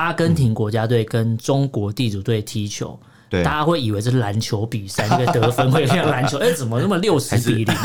[0.00, 2.98] 阿根廷国家队跟中国地主队踢球。
[3.28, 6.36] 对，大家会以为这是篮球比赛， 那个得分会像篮球。
[6.42, 7.72] 哎、欸，怎么那么六十比零？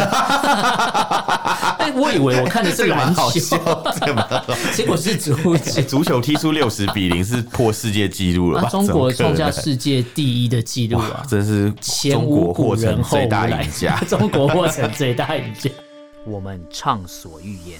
[1.78, 3.30] 哎、欸，我以为我看的是篮球，
[4.00, 4.44] 这个、
[4.74, 5.82] 结果是足球。
[5.84, 8.70] 足球踢出六十比零是破世界纪录了吧？
[8.70, 11.24] 中国创下世界第一的纪录啊！
[11.30, 13.68] 真是前无古人后无来，
[14.08, 15.70] 中国获成最大赢家。
[16.26, 17.80] 我们畅所欲言，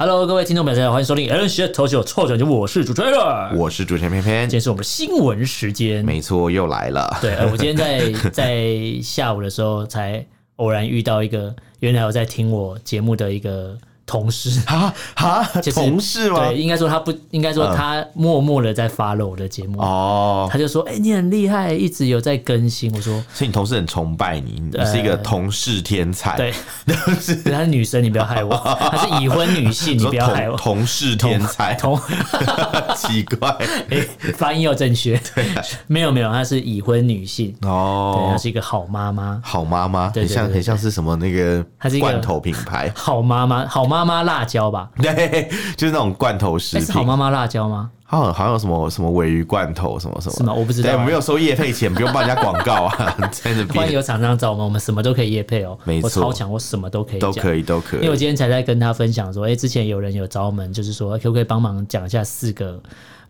[0.00, 3.12] Hello，各位听众朋友，欢迎收听 Talk Show 臭嘴节目，我是主持人，
[3.56, 7.18] 我是主持人偏偏，今天是我们的新闻时间，没错，又来了。
[7.20, 11.52] 对，我今天在 在下午的时候才偶然遇到一个。
[11.80, 13.76] 原来我在听我节目的一个。
[14.08, 16.48] 同事啊啊，同事吗？
[16.48, 20.48] 对，应该说他不应该说他默默的在 follow 我的节目哦。
[20.50, 26.50] 他就说：“哎，你很厉害，一直有在更新。”我说：“所以你同事很崇拜你，你是一个同事天才。”对，
[27.20, 28.56] 是她是女生，你不要害我。
[28.90, 30.56] 她是已婚女性，你不要害我。
[30.56, 32.00] 同事天才，同
[32.96, 33.50] 奇怪，
[33.90, 35.20] 哎，发音要正确。
[35.34, 35.44] 对，
[35.86, 38.14] 没有没有，她是已婚女性哦。
[38.16, 43.97] 对，她是一个好妈妈，好妈妈，很像很像是什么那个，她是一个罐头品牌，好妈妈，好妈。
[43.98, 46.86] 妈妈辣椒吧， 对，就是那种罐头食品。
[46.86, 47.90] 是好妈妈辣椒吗？
[48.04, 50.36] 好像好像有什么什么尾鱼罐头什么什么？
[50.36, 50.54] 是吗？
[50.54, 50.96] 我不知道、啊。
[50.96, 53.16] 对，没有收业配钱，不用帮人家广告啊。
[53.30, 55.76] 在那边欢迎有厂商找我们，我们什么都可以夜配哦。
[55.84, 58.00] 没错，我超强，我什么都可以，都可以，都可以。
[58.00, 62.80] 因为我今天才在跟他分享说，哎、欸，之前有人有找我们，就是说可不可以帮忙讲一下四个。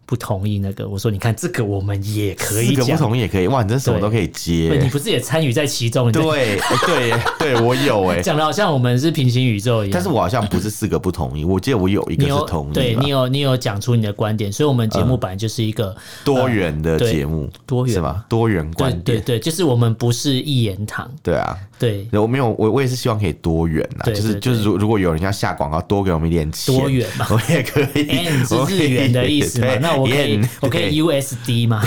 [0.09, 6.11] 不同意那个，我说你看这个我们也可以讲，不同意也可以哇，你这什么都可以接，你不是也参与在其中？
[6.11, 17.95] 对 对对，我有哎，讲的好像我们是平行宇宙一样，但是我好像不是四个不同意，我记得我有一个是同意，对你有你有讲出你的观点，所以我们节目本来就是一个多元的节目，多元。
[17.95, 18.25] 是吗？
[18.31, 30.99] 多元观点，对对，就是我们不是一言堂，对啊，对，我没有我我也是希望可以多元呐，就是就是如如果有人要下广告，多给我们一点钱，多元嘛， 我也可以， 是日元的意思嘛， 那我可以我可以。
[30.99, 31.81] USD 嘛，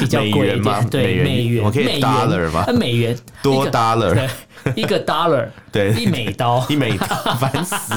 [0.00, 0.88] 比较贵一点。
[0.90, 2.66] 对，美元，我可以 dollar 吗？
[2.76, 4.28] 美元多 dollar，对，
[4.74, 7.06] 一个 dollar，对，一美刀，一美刀，
[7.36, 7.94] 烦死！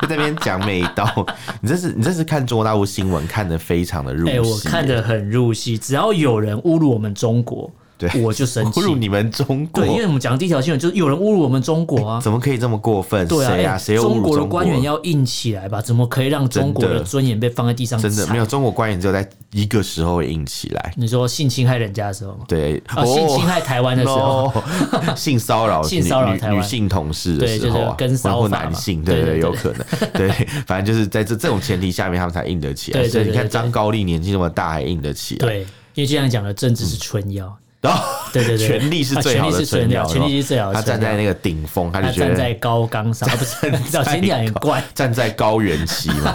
[0.00, 1.26] 就在那边讲美刀，
[1.60, 5.76] 你这是你这是看中国大陆新闻看得非常的入戏，我看得很入戏。
[5.76, 7.70] 只要有人侮辱我们中国。
[7.98, 8.80] 对，我就生气。
[8.80, 12.20] 侮辱你们中国，对，因为我们讲的第一条新闻就是有人侮辱我们中国啊！
[12.20, 13.26] 怎么可以这么过分？
[13.28, 13.78] 对啊，谁啊？
[13.78, 14.36] 谁侮辱中国？
[14.38, 15.80] 的官员要硬起来吧？
[15.80, 18.00] 怎么可以让中国的尊严被放在地上？
[18.00, 20.92] 真的没有，中国官员只有在一个时候硬起来。
[20.96, 22.44] 你说性侵害人家的时候吗？
[22.48, 24.52] 对，性侵害台湾的时候，
[25.14, 29.84] 性骚扰 性骚扰女性同事的时候，跟骚男性，对对，有可能。
[30.14, 30.28] 对，
[30.66, 33.08] 反正就是在这这种前提下面，他们才硬得起来。
[33.08, 35.46] 所以你看张高丽年纪那么大还硬得起来。
[35.46, 35.60] 对，
[35.94, 37.56] 因为就像讲的，政治是春药。
[37.82, 40.74] 然后，对对对，权力是最好的存料，权力是最好的。
[40.74, 43.70] 他站在那个顶峰，他就觉得站在高岗上，不是？
[43.90, 46.32] 早前讲很怪，站在高原期嘛，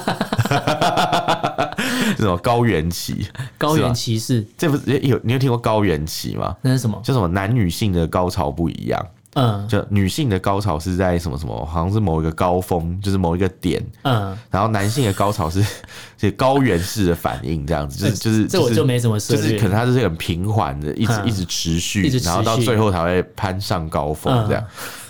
[2.18, 3.26] 这种高原期，
[3.58, 6.54] 高原期是这不是有你有听过高原期吗？
[6.62, 7.02] 那是什么？
[7.02, 9.06] 叫什么男女性的高潮不一样。
[9.40, 13.80] 嗯，就女性的高潮是在什么什么，好像是某一个高峰，就是某一个点。
[14.02, 15.64] 嗯，然后男性的高潮是
[16.18, 24.64] 是高原式的反应，这样子，就是就是这我就没什么，就是可能它是很平缓的，一直一直持续，然后到最后才会攀上高峰这样。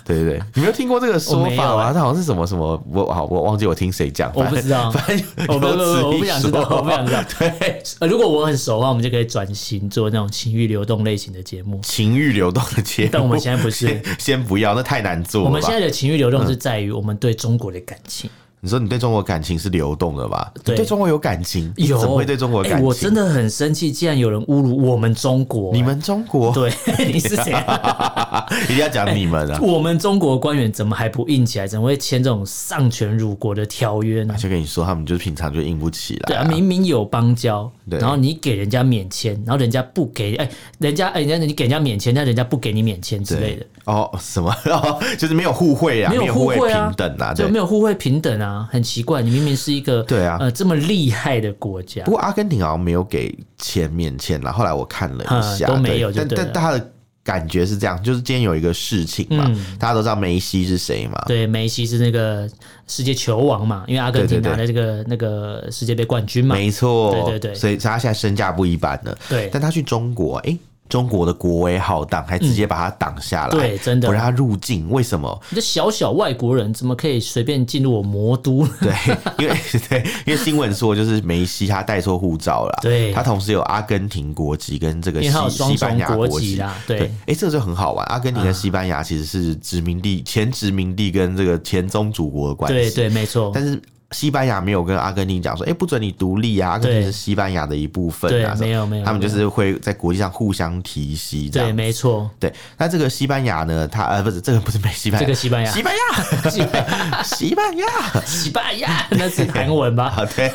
[0.08, 1.92] 对对对，你没有听过这个说法吗？
[1.92, 7.22] 它好像是什么什么，我好我忘记我听谁讲，我不知道，反正我不我不想知道，我不想知道。
[7.38, 11.78] 对，如果我很熟的话，我们就可以转型做那种情欲流动类型的节目。
[11.82, 15.46] 情欲流动的节目，但我们现在不是，先不要，那太难做了。
[15.46, 18.30] 我们现在的情欲流动是在于我们对中国的感情。
[18.60, 20.52] 你说你对中国感情是流动的吧？
[20.64, 22.84] 对，对中国有感情，有怎么会对中国感情？
[22.84, 26.52] 我真的很生气，竟然有人侮辱我们中国，你们中国？
[26.52, 26.72] 对，
[27.06, 27.52] 你是谁？
[28.64, 29.60] 一定要讲你们啊！
[29.62, 31.66] 我们中国官员怎么还不硬起来？
[31.66, 34.34] 怎么会签这种丧权辱国的条约呢？
[34.38, 36.22] 就跟你说，他们就是平常就硬不起来。
[36.26, 43.66] 对啊，明明有邦交，然后你给人家免签，然后人家不给，哎，人家哎，人家你给人家免签，但人家不给你免签之类的。
[43.84, 44.54] 哦，什么？
[45.18, 49.22] 就是没有互惠啊，没有互惠平等啊，就没有互惠平等啊，很奇怪。
[49.22, 52.04] 你明明是一个对啊，呃，这么厉害的国家。
[52.04, 54.52] 不过阿根廷好像没有给签免签啦。
[54.52, 56.90] 后来我看了一下，都没有，但但他的
[57.24, 61.22] 感觉是这样，就是今天有一个事情嘛，嗯、大家都知道梅西是谁嘛？
[61.26, 62.48] 对，梅西是那个
[62.86, 69.18] 世界球王嘛，因为阿根廷拿了这个那个世界杯冠军嘛，没错，对对对，所以他现在身价不一般了。
[69.28, 70.58] 对，但他去中国，哎、欸。
[70.88, 74.90] 中国的国威浩荡，还直接把他挡下来，嗯，对，真的不让他入境。
[74.90, 75.40] 为什么？
[75.50, 78.66] 你这小小外国人怎么可以随便进入我魔都？
[78.80, 78.92] 对，
[79.38, 79.56] 因为
[79.88, 88.06] 对，因为新闻说就是梅西他带错护照了，对，他同时有阿根廷国籍跟这个西西班牙国籍啦，对，哎，这个就很好玩。
[88.06, 93.52] 阿根廷跟西班牙其实是殖民地，前殖民地跟这个前宗主国的关系，对对，没错。
[93.54, 93.80] 但是。
[94.12, 96.70] 西班牙没有跟阿根廷讲说，哎、欸，不准你独立啊！
[96.70, 101.50] 阿根廷是西班牙的一部分啊，没有没有，他们就是会在国际上互相提携。
[101.50, 102.30] 对，没错。
[102.40, 103.86] 对，那这个西班牙呢？
[103.86, 107.86] 他呃，不是这个不是美西班牙，这个西班牙，西班牙， 西班牙，西班牙，
[108.24, 110.04] 西班牙，那是韩文吧？
[110.16, 110.50] 啊， 对，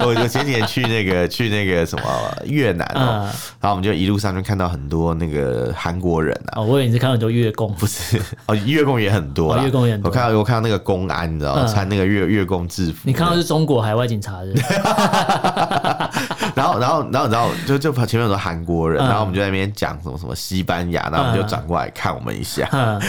[0.00, 3.22] 我我前几年去那个 去那个什么越南哦、喔，嗯、
[3.60, 6.62] 然后我们就一路上就看到很多那个韩国人啊。
[6.62, 10.08] 哦，我以为你是看到很多越共，不是哦，越共也很多，越共也很多。
[10.08, 11.66] 我看到我看到那个公安，你知道吗？
[11.66, 13.74] 穿那个越越共制服，你看到是中国。
[13.84, 14.54] 海外警察的，
[16.54, 22.66] 然后，然后，然后，然后就就前面有个韩国人，然后我们就在那边讲什么什么西班牙，然后我们就转过来看我们一下，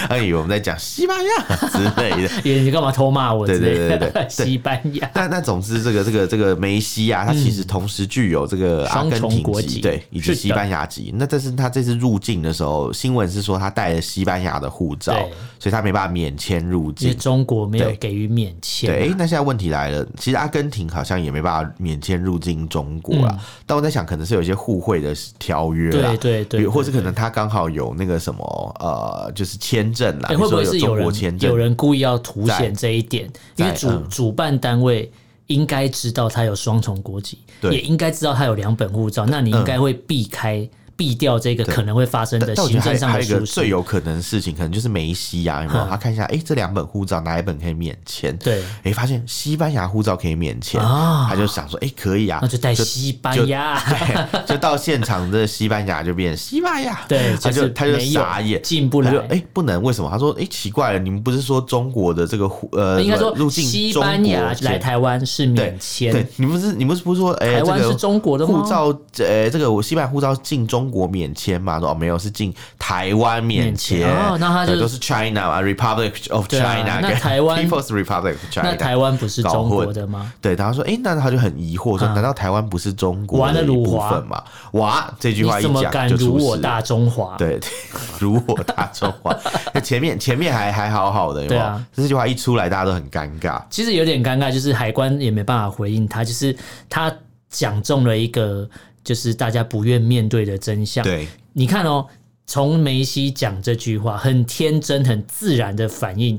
[0.09, 2.29] 他以为我们在讲西班牙 之类的。
[2.43, 3.45] 你干嘛偷骂我？
[3.47, 5.09] 对对对对，西班牙。
[5.13, 11.13] 但但总之，这个这个这个梅西啊，他其实同时具有这个阿根廷籍，对，以及西班牙籍。
[11.15, 15.13] 那但是他这次入境的时候，新闻是说他带了西班牙的护照，
[15.59, 17.15] 所以他没办法免签入境。
[17.17, 18.89] 中国没有给予免签。
[18.89, 33.29] 对，那现在问题来了，其实阿根廷好像也没办法免签入境中国啊，嗯、但我在想，可能是有一些互惠的条约啦，对对对，或是可能他刚好有那个什么呃，就是签证啦，欸、会不会是有人有人故意要凸显这一点？
[33.55, 35.11] 因为主、嗯、主办单位
[35.47, 40.67] 应该知道他有双重国籍，也应该知道他有两本护照，那你应该会避开。
[40.95, 43.27] 避掉这个可能会发生的行政上的疏失。
[43.27, 45.85] 还有一个最有可能的事情，可能就是梅西啊，有没有？
[45.87, 48.35] 他看一下，哎，这两本护照哪一本可以免签？
[48.37, 60.09] 对，哎，发现西班牙护照可以免签，他就想说，哎，可以啊，那就带西班牙， 对，就到现场的西班牙就变西班牙，对，他就他就傻眼，进不来，哎，不能，为什么？
[60.09, 71.79] 他说，哎，奇怪了，你们不是说中国的这个呃，应该说入境西班牙来台湾是免签，对，你们不是你们不是说，哎，台湾是中国的护照，呃，这个我西班牙护照进中国免签嘛。
[71.81, 80.31] 哦，没有，是进台湾免签哦，那他就都是 China 啊，Republic of China，那台湾 People's Republic of China，那台湾不是中国的吗？
[80.41, 84.43] 对，他说，哎，那他就很疑惑，说，难道台湾不是中国的一部分嘛？
[84.71, 87.59] 哇，这句话一讲就如我大中华，对，
[88.19, 89.35] 如我大中华。
[89.73, 93.61] 那 前面前面还还好好的，对啊，这句话一出来，大家都很尴尬。
[93.69, 96.55] 其实有点尴尬，就是海关也没办法回应他，就是
[96.89, 97.13] 他
[97.49, 98.67] 讲中了一个，
[99.05, 101.01] 就是大家不愿面对的真相。
[101.05, 101.25] 对。
[101.53, 102.05] 你看哦，
[102.45, 106.37] 从梅西讲这句话，很天真、很自然的反应。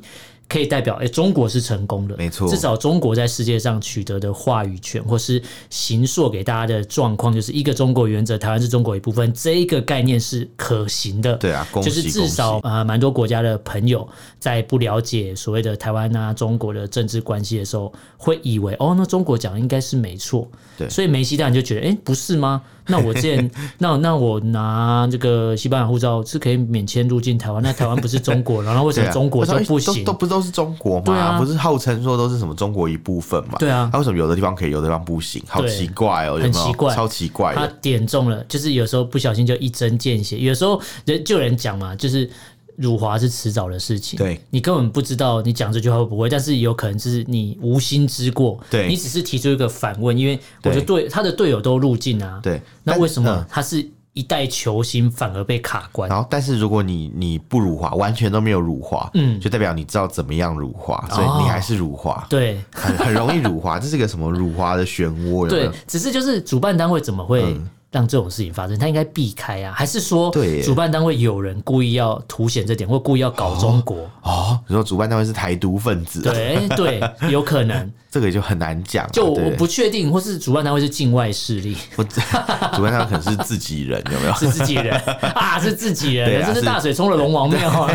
[0.48, 2.48] 可以代表，哎、欸，中国是成功的，没错。
[2.48, 11.34] 至少中国在世界上取得的话语权，或是行塑给大家的状况，就是一个中国原则，台湾是中国一部分，这一个概念是可行的。
[11.34, 14.08] 对啊，就是至少啊，蛮、呃、多国家的朋友
[14.38, 20.48] 在不了解所谓的台湾啊、中国的政治关系的时候，会以为哦，那中国讲的应该是没错。
[20.78, 22.62] 对，所以梅西当然就觉得，哎、欸，不是吗？
[22.86, 30.04] 那我之前， 那那我拿这个西班牙护照是可以免签入境台湾，那台湾不是中国，然后为什么中国就不行？
[30.04, 31.14] 都不都是中国吗？
[31.14, 33.56] 啊、不是号称说都是什么中国一部分嘛？
[33.58, 35.42] 对啊，他为什么有的地方可以，有的地方不行？
[35.48, 36.42] 好奇怪哦，有有？
[36.44, 37.54] 很奇怪，超奇怪。
[37.54, 40.38] 他点中了，就是有时候不小心就一针见血。
[40.38, 42.28] 有时候人就有人讲嘛，就是。
[42.76, 56.08] 辱华是迟早的事情，对，你根本不知道你讲这句话会不会，但是有可能是你无心之过，对，你只是提出一个反问，因为我觉得队他的队友都入境啊，对，那为什么他是一代球星反而被卡关？
[56.08, 65.48] 然后，但是如果你你不辱华，完全都没有辱华，嗯，就代表你知道怎么样辱华，所以你还是辱华，对，很很容易辱华，这是个什么辱华的漩涡？
[65.48, 67.56] 对，只是就是主办单位怎么会？
[67.96, 69.72] 让这种事情发生，他应该避开啊？
[69.74, 70.30] 还是说，
[70.62, 73.96] 主办单位有人故意要凸显这点，或故意要搞中国？
[74.20, 76.20] 哦，你说主办单位是台独分子？
[76.20, 77.00] 对对，
[77.32, 77.90] 有可能。
[78.10, 79.06] 这个就很难讲。
[79.12, 81.74] 就我不确定，或是主办单位是境外势力？
[81.96, 84.32] 主办单位可能是自己人，有没有？
[84.36, 84.94] 是自己人
[85.34, 87.88] 啊，是自己人，这是大水冲了龙王庙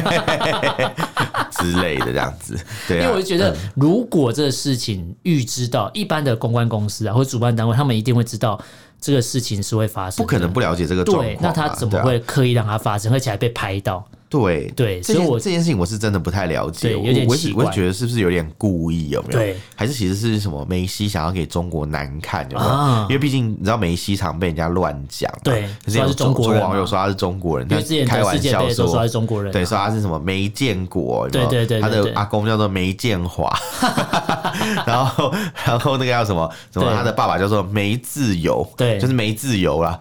[1.52, 2.60] 之类的这样子。
[2.88, 8.60] 对，因为我就觉得，如果这个事情预知到，一般的公关公司啊，或主办单位，他们一定会知道。
[9.02, 11.28] 这个事情是会发生，不可能不了解这个状况。
[11.28, 14.08] 对，那他怎么会刻意让它发生，而且还被拍到？
[14.32, 19.10] 对对，所以我这件事情我是真的不太了解，有点奇怪，我觉得是不是有点故意？
[19.10, 19.40] 有没有？
[19.40, 22.50] 对，还是其实是什么梅西想要给中国难看？
[22.50, 23.02] 有没有？
[23.04, 27.76] 因为毕竟你知道梅西常被人家乱讲，对，可是有中国网友说他是中国人，他
[28.08, 33.54] 开玩笑说他是中国人，对，说他是什么没见过，对对对，他的阿公叫做梅建华，
[34.88, 35.34] 然后
[35.66, 40.00] 然后那个叫什么什么，他的爸爸叫做梅自由，对，就是梅自由啦，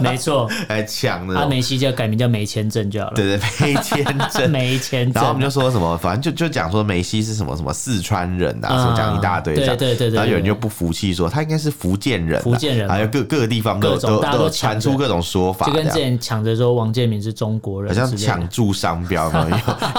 [0.00, 19.46] 没错， 来抢的，他梅西就改名叫梅签证就好了，对对，梅签证，没签证，然后我们就说什么，反正就就讲说梅西是什么什么四川人啊，什么讲一大堆，对对对，然后有人就不服气说他应该是福建人，福建人，还有各各个地方都都都传出各种说法，就跟之前抢着说王建民是中国人，好像抢注商标嘛，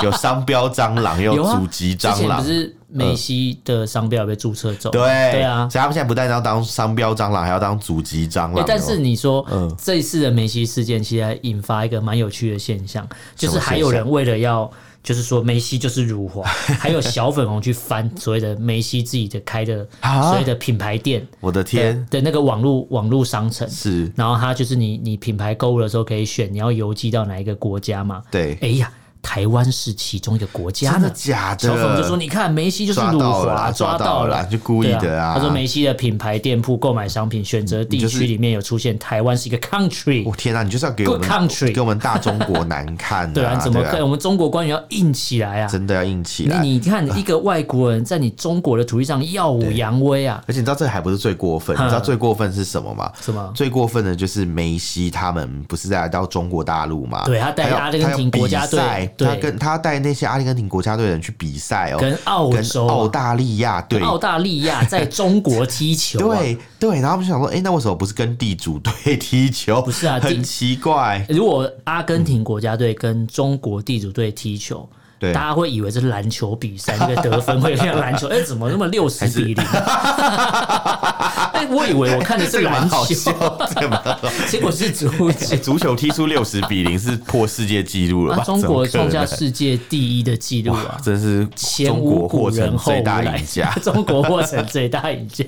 [0.02, 8.64] 有有商标蟑螂， 有祖籍蟑螂，不是梅西的商标被注册走，对对啊，所以他们现在不但要当商标蟑螂，还要当祖籍蟑螂。
[8.68, 9.46] 但是你说
[9.78, 14.72] 这一次的梅西事件，其实还引发一个蛮有趣的现象，就是还有人为了要。
[15.04, 16.44] 就是说梅西就是辱华，
[16.80, 28.24] 还有小粉红去翻所谓的梅西自己的开的所谓的品牌店，我的天的那个网络网络商城是，然后他就是你你品牌购物的时候可以选你要邮寄到哪一个国家嘛？
[28.32, 28.90] 对，哎呀。
[29.24, 31.68] 台湾是其中一个国家，真的假的？
[31.68, 43.56] 小峰就说：“你看梅西就是辱华，抓到了，就故意的啊。”他说：“梅西的品牌店铺购买商品选择地区里面有出现台湾是一个 country。”我天哪，你就是要给我们 country 给我们大中国难看， 对啊？
[43.56, 44.02] 怎么可以？
[44.02, 45.68] 我们中国官员要硬起来啊！
[45.68, 46.62] 真的要硬起来！
[46.62, 50.44] 你看一个外国人在你中国的土地上耀武扬威啊！
[50.48, 53.12] 而且你知道这还不是最过分，你知道最过分是什么吗？
[53.22, 53.52] 什么？
[53.56, 57.24] 最过分的就是梅西他们不是在到中国大陆吗？
[57.26, 59.94] 对他带阿根廷国家队，他跟他带。
[60.04, 69.82] 那些阿根廷国家队的人去比赛哦，跟澳洲、澳大利亚队、澳大利亚在中国踢球，对对，然后我们想说，哎，那为什么不是跟地主队踢球？
[69.82, 71.26] 不是啊，很奇怪。
[71.30, 74.90] 如果阿根廷国家队跟中国地主队踢球，
[75.32, 79.64] 大家会以为这是篮球比赛，那个得分会像篮球， 哎，怎么那么六十比零？
[81.70, 83.06] 我以为我看的是篮球，
[84.50, 85.56] 结果是足球。
[85.58, 88.44] 足球踢出六十比零是破世界纪录了吧？
[88.44, 91.00] 中国创下世界第一的纪录啊！
[91.02, 95.46] 真是前无古人后大赢家， 中国获成最大赢家。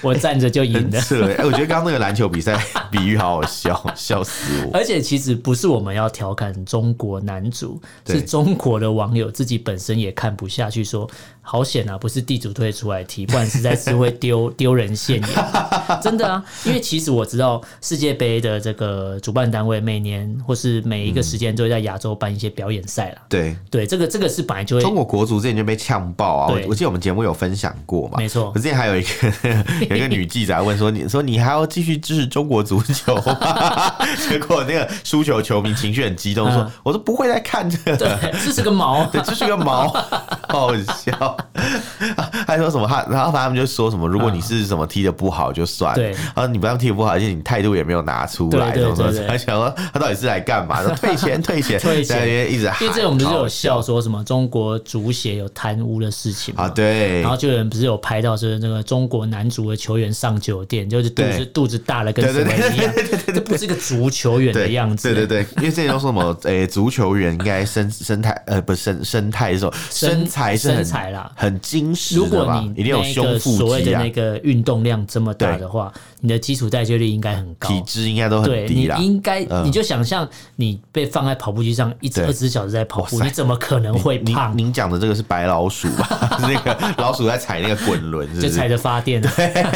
[0.00, 0.98] 我站着就赢了。
[1.36, 2.58] 哎，我觉得刚刚那个篮球比赛
[2.90, 4.70] 比喻好好笑，笑死我。
[4.72, 11.10] 而且其实不是我们要调侃中国男足，是中国的网朋友自己本身也看不下去，说。
[11.50, 11.96] 好险啊！
[11.96, 15.28] 不是地主队出来踢，不然实在是会丢 丢人现眼。
[16.02, 23.22] 真的啊，因为其实我知道世界杯的这个主办单位每年或是每一个时间都会在亚洲办一些表演赛啦。
[23.30, 24.82] 对对，这个这个是本来就会。
[24.82, 26.54] 中国国足之前就被呛爆啊！
[26.68, 28.18] 我记得我们节目有分享过嘛。
[28.18, 28.52] 没错。
[28.52, 29.08] 可是之前还有一个
[29.88, 33.96] 有一个女记者问说：“你说你还要继续支持中国足球吗？”
[34.28, 39.88] 结果那个输球球迷情绪很激动，说：“我说不会再看这个，这是个毛，对，这是个毛，
[40.48, 41.36] 好笑。”
[42.46, 42.86] 还说什么？
[42.86, 44.06] 他然后他们就说什么？
[44.08, 49.28] 如果你是什么踢的不好就算了，对，然后你不要踢的不好，而且你态度也没有拿出来，什么什么？
[49.28, 50.82] 还想说他到底是来干嘛？
[50.82, 52.82] 说 退钱，退钱， 退钱，一直喊。
[52.82, 56.68] 因为这我们不是有笑说什么中国足协有贪污的事情啊？
[56.68, 57.20] 对。
[57.20, 62.92] 然后就有人不是有拍到是那个中国男足的球员上酒店，就是肚子肚子大了跟什么一样？
[63.26, 65.12] 这不是个足球员的样子。
[65.12, 66.36] 对对对，因为之前都说什么？
[66.44, 70.84] 诶，足球员应该身身态呃不身身态的时候身材是很
[71.34, 72.16] 很精实。
[72.16, 78.96] 如果你一定有胸腹肌，所谓的那个运动量这么大的话，你的基础代谢率应该很高，体脂应该都很低啦。
[78.98, 84.56] 你应该，你就想象你被放在跑步机上一直二十四小时在跑步，你怎么可能会胖？
[84.56, 86.38] 您讲的这个是白老鼠吧？
[86.40, 89.22] 那个老鼠在踩那个滚轮，就踩着发电，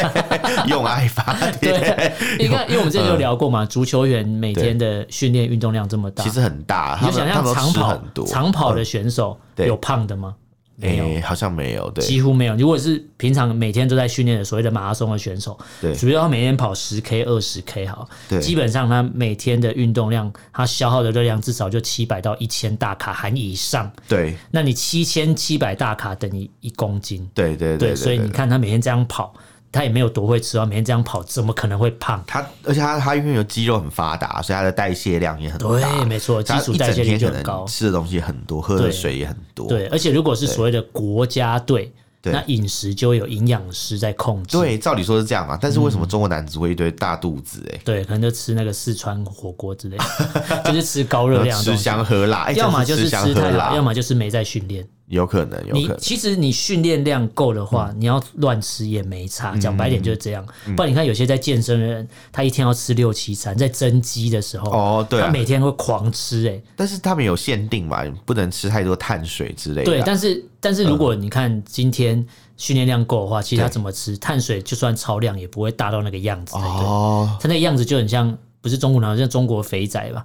[0.67, 1.79] 用爱发电。
[1.79, 6.97] 对，你看，因为我们之前有聊过嘛，足球员每天的训练运动量这么大，其实很大。
[7.01, 10.35] 你就想象长跑，长跑的选手有胖的吗？
[10.75, 12.55] 没有、欸，好像没有，对，几乎没有。
[12.55, 24.35] 如果是平常每天都在训练的所谓的马拉松的选手，对，主要他每天跑十 K、二十 K，好，对，基本上他每天的运动量，他消耗的热量至少就七百到一千大卡含以上，对。
[24.51, 29.33] 那你七千七百大卡等于一公斤，对对对，对，对，所以你看他每天这样跑。
[29.73, 32.23] 他也没有多会吃啊，每天这样跑，怎么可能会胖？
[32.25, 35.67] 他而且他他因为有肌肉很发达，所以他的代谢量也很大。
[35.67, 39.67] 对，没错，基础代谢率就很高，吃的东西很多，喝的水也很多。
[39.67, 41.91] 对，而且如果是所谓的国家队，
[42.25, 44.55] 那饮食就有营养师在控制。
[44.55, 47.61] 对，照理说是这样嘛，但是为什么中国男子会一堆大肚子？
[47.73, 54.87] 哎，对，可能就吃那个四川火锅之类的， 就是吃高热量， 吃香喝辣，要么就是吃太辣，要么就是没在训练。
[55.13, 55.97] 有可能，有可能。
[55.97, 59.55] 其实你训练量够的话，你要乱吃也没差。
[59.57, 60.45] 讲白点就是这样。
[60.75, 69.85] 不然你看有些在健身的人，他一天要吃六七餐，在增肌的时候，哦，对，他每天会狂吃，哎，但是他们有限定嘛，不能吃太多碳水之类的。
[69.85, 72.25] 对，但是但是如果你看今天
[72.57, 76.57] 训练量够的话，其实他怎么吃碳水，就算超量也不会大到那个样子。
[76.57, 78.37] 哦，他那个样子就很像。
[78.63, 80.23] 不是中国人，像中国肥仔吧？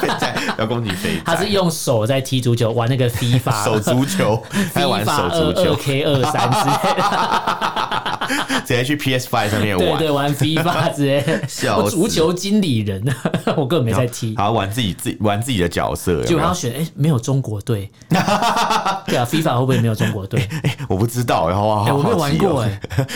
[0.00, 4.42] 肥仔 要攻击肥仔，他是用手在踢足球，玩那个 FIFA 手足球，
[4.74, 5.72] 还玩手足球。
[5.72, 8.03] 二 K 二三之类的，
[8.66, 11.76] 直接去 PS Five 上面玩，对对，玩 FIFA 之类的。
[11.76, 13.02] 我足球经理人，
[13.56, 20.46] 我根本没在踢，好玩自己自己玩自己的角色，就要选哎，没有中国队， 对啊，FIFA 会不会没有中国队？
[20.62, 21.66] 哎，我不知道，然后
[21.96, 22.60] 我没有玩过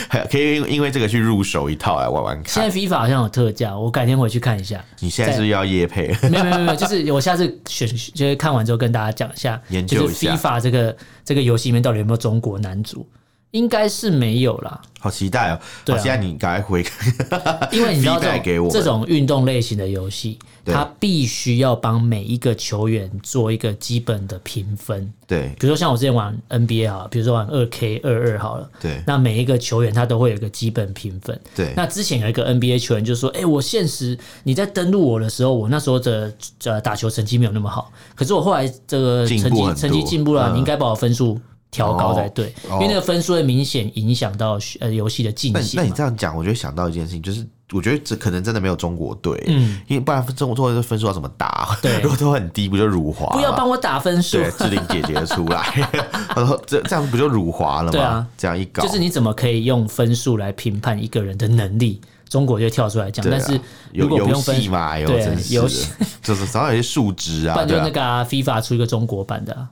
[0.08, 2.54] 哎，可以因为这个去入手一套来玩玩看。
[2.54, 4.38] 现在 FIFA 好像有特价，我改天回去。
[4.38, 6.16] 看一下，你现在是要夜配？
[6.30, 13.04] 没有没有没有，就是我下次选，就是看完之后跟大家讲一下，研究一下 FIFA 这个这个游戏里面到底有没有中国男主。
[13.52, 15.60] 应该是没有啦，好期待哦！
[15.84, 16.84] 对，现在你赶快回，
[17.72, 25.10] 因为你知道 这种这种运动类型的游戏，它必须要帮每一个球员做一个基本的评分。
[25.26, 31.40] 对，比如说像我之前玩 NBA 啊，比如说玩二 K 二二好了，对，那每一个球员他都会有一个基本评分。
[31.56, 36.30] 对，那之前有一个 NBA 球员就说：“哎，我现实你在登录我的时候，我那时候的
[36.64, 41.40] 呃打球成绩没有那么好，可是我后来这个成绩成绩进步了，你应该把我分数。”
[41.70, 45.74] 调高才对，因为那个分数会明显影响到呃游戏的进行。
[45.76, 51.76] 那你这样讲，我就想到一件事情，就是我觉得这可能真的没有中国队，嗯，因为不然中国队的分数要怎么打？
[51.82, 53.26] 对， 如果都很低，不就辱华？
[53.36, 55.62] 不要帮我打分数，对，志玲姐姐出来，
[56.30, 57.92] 他说这这样不就辱华了吗？
[57.92, 62.00] 对啊，这样一搞，就是你怎么可以用分数来评判一个人的能力？
[62.30, 63.58] 中国就跳出来讲，但是
[63.92, 65.88] 如果不用分嘛，对，游戏
[66.22, 69.68] 就是少有一些数值啊，不然就那个 FIFA 出一个中国版的。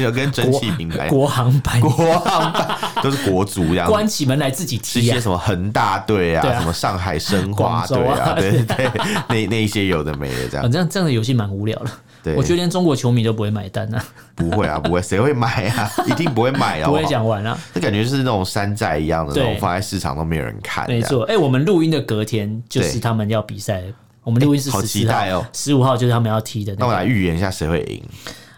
[0.00, 8.90] 有跟蒸汽品牌国航版、国航版都是国足这样，关起门来自己踢，一些什么恒大队啊，什么上海申花队啊， 对对，
[9.28, 10.62] 那那一些有的没的这样。
[10.62, 11.90] 反正这样的游戏蛮无聊的，
[12.22, 14.02] 对，我觉得连中国球迷都不会买单啊。
[14.34, 15.90] 不会啊，不会，谁会买啊？
[16.08, 16.86] 一定不会买啊！
[16.88, 20.86] 不会讲完啊，这感觉就是那种山寨一样的那种，放在市场都没有人看。
[20.88, 23.82] 没错，哎，我们录音的隔天就是他们要比赛，
[24.24, 26.74] 我们录音是好期待哦，十五号就是他们要踢的。
[26.78, 28.02] 那我来预言一下谁会赢？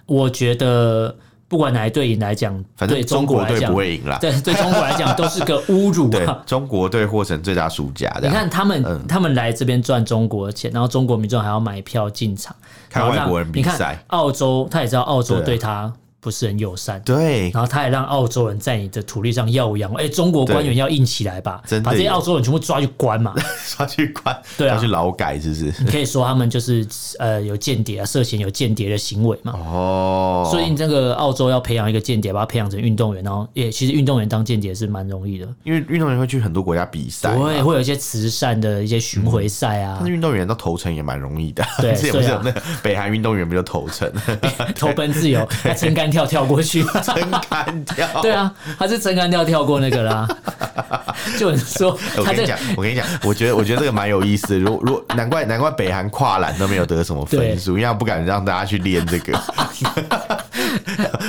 [0.07, 1.15] 我觉得。
[1.47, 4.19] 不管哪一队赢来讲，反正中国队不会赢啦。
[4.21, 6.43] 对，对中国来讲都是个侮辱啊！
[6.47, 8.13] 中国队获成最大输家。
[8.21, 12.57] 你看他们，嗯、他们来这边赚中国的钱，然后中国民众还要买票进场
[12.89, 14.03] 看外国人比赛。
[14.09, 15.93] 澳洲他也知道澳洲对他。
[16.25, 23.35] 不是很友善，对，然后他也让澳洲人在你的土地上耀扬，哎，中国官员要硬起来吧，把这些澳洲人全部抓去关嘛，
[23.77, 25.75] 抓去关，对啊，去劳改是不是？
[25.85, 26.87] 你可以说他们就是
[27.19, 29.53] 呃有间谍啊，涉嫌有间谍的行为嘛。
[29.53, 39.97] 哦，所以你这个澳洲要培养一个间谍，把他培养成运动员，然后也其实运动员当间谍是蛮容易的，因为运动员会去很多国家比赛，会会有一些慈善的一些巡回赛啊。
[39.99, 42.51] 但是运动员到头城也蛮容易的，对， 之前不是有那
[42.83, 44.11] 北韩运动员不就投诚，
[44.75, 46.85] 投奔自由，那撑杆跳跳过去。
[47.03, 47.15] 撑
[47.51, 50.29] 杆跳，对啊，他是撑杆跳跳过那个啦。
[51.39, 54.59] 就很说，我跟你讲，我跟你讲，我觉得我觉得这个蛮有意思的。
[54.59, 59.33] 如如难怪难怪北韩跨栏都没有得什么分数，因为他不敢让大家去练这个。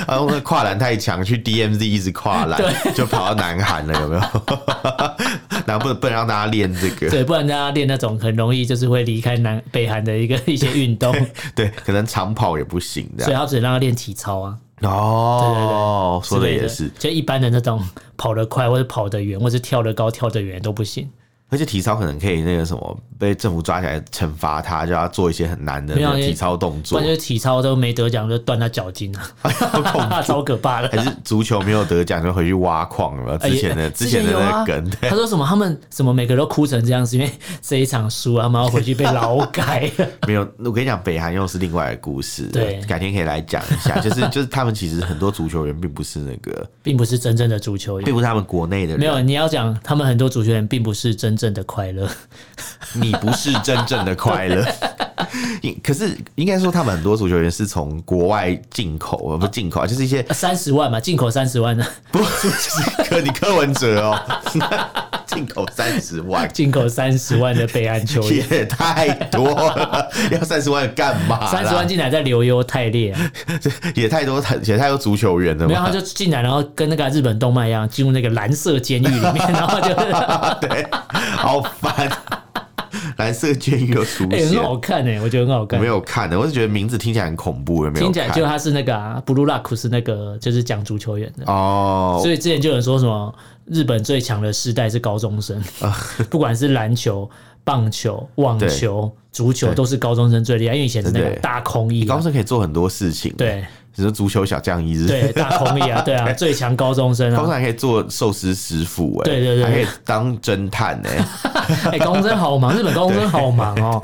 [0.06, 2.60] 然后那跨栏太强，去 DMZ 一直跨栏，
[2.94, 4.22] 就跑到南韩了，有没有？
[5.66, 11.14] 然后不能不能让大家练这个，对，不然大家练那种很容易就是会离开南北韩的一个一些运动，
[11.56, 14.56] 对，可能长跑也不行的，所以他只能让他练体操啊。
[14.82, 17.82] 哦，对对对，说的也是，就一般的那种
[18.16, 21.08] 跑得快或者跑得远或者跳得高跳得远都不行。
[21.48, 26.98] 而且体操可能可以那个什么被政府抓起来惩罚他，就要做一些很难的体操动作。
[26.98, 30.88] 关键体操都没得奖就断他脚筋啊， 超可怕的。
[30.88, 33.38] 还是足球没有得奖就回去挖矿了？
[33.38, 35.46] 之前的之前的那个梗， 他说什么？
[35.46, 37.30] 他们什么每个都哭成这样，是因为
[37.62, 39.88] 这一场输，他们要回去被劳改。
[40.26, 42.48] 没有，我跟你讲，北韩又是另外的故事。
[42.48, 44.00] 对，改天可以来讲一下。
[44.00, 48.98] 就是就是他们其实很多足球员并不是那个，并不是真正的足球员，并不是他们国内的人。
[48.98, 51.35] 没有，你要讲他们很多足球员并不是真。
[51.36, 52.10] 真正的快乐，
[52.94, 54.64] 你不是真正的快乐。
[55.82, 62.48] 可是应该说，他们很多足球员是从国外进口，不进口啊，就是一些三十万嘛，进口三十万的，不 是
[63.04, 64.20] 柯你柯文哲哦，
[65.26, 71.46] 进口三十万，进口三十万的北岸球员 也太多了，要三十万干嘛？
[71.50, 73.14] 三十万进来再留优太烈，
[73.94, 75.66] 也太多太，也太多足球员了。
[75.66, 79.94] 没有，他就进来，然后跟那个日本动漫一样，进入那个蓝色监狱里面，然后就
[80.66, 80.86] 对。
[81.36, 82.10] 好烦，
[83.16, 85.80] 蓝色监狱又出现，很好看哎，我觉得很好看。
[85.80, 88.04] 没有看的，我是觉得名字听起来很恐怖，有没有？
[88.04, 92.20] 听起来就他是那个啊，Blue Lock 是那个就是讲足球员的哦。
[92.22, 93.34] 所以之前就有人说什么
[93.66, 95.62] 日本最强的世代是高中生，
[96.30, 97.28] 不管是篮球、
[97.64, 103.34] 棒球、网球、足球，都是高中生最厉害，因为以前是那个大空翼，高中生可以做很多事情。
[103.36, 103.62] 对。
[103.94, 111.24] 只是足球小将一日，对大空翼啊，对啊， 最强高中生啊，高中还可以做寿司师傅哎，对对对，还可以当侦探哎，
[111.92, 113.98] 哎，高中生好忙， 日本高中生好忙哦，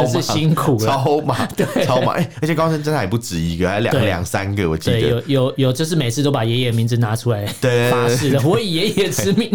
[0.00, 2.16] 真是辛苦了，超忙，对，超忙。
[2.16, 4.98] 哎，而且高中生真的还不止一个，还两两三个，我记得。
[4.98, 9.48] 有有有，就是每次都把爷爷名字拿出来发誓的，我以爷爷之名。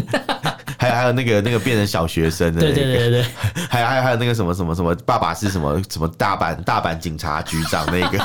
[0.77, 3.25] 还有还有那个那个变成小学生的那个，对对对对，
[3.69, 8.17] 还有还有还有那个什么什么什么，爸爸是什么什么大阪大阪警察局长那个，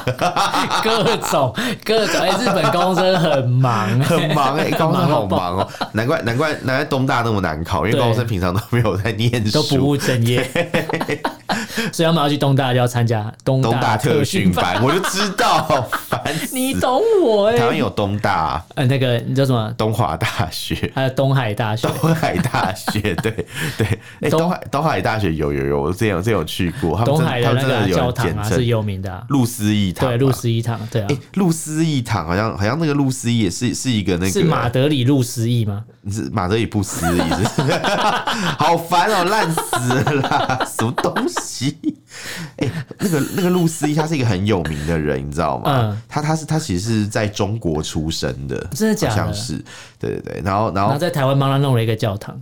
[0.83, 4.01] 各种各种哎，日本高中生很忙。
[4.01, 10.49] 很忙哎， 高中生好忙哦，难怪难怪难怪东大那么难考，因为高中生平常都没有在念书，都不务正业，
[11.93, 19.73] 所以他们要去东大就要参加东大特训班，我就知道， 烦你懂我哎，台湾有东大，呃那个你叫什么？
[19.79, 22.49] 东华大学，还有东海大学，东海大。
[22.59, 23.87] 大学对对，
[24.21, 35.85] 哎，东海东海大学有有有，我之前有之前有去过，东海的那个教堂啊是有名的，露思义堂，对，露思义堂，对啊，露思义堂好像好像那个露思义也是是一个那个是马德里露思义吗？
[36.11, 37.21] 是马德里不思议，
[38.59, 41.58] 好烦哦，烂死了啦，什么东西？
[42.59, 45.65] 哎，那个那个露思义他是一个很有名的人，你知道吗？
[45.67, 49.15] 嗯，他他是他其实是在中国出生的，真的假的？
[49.15, 49.57] 好像是，
[49.99, 52.41] 对对对，然后然后在台湾帮他弄了一个教堂。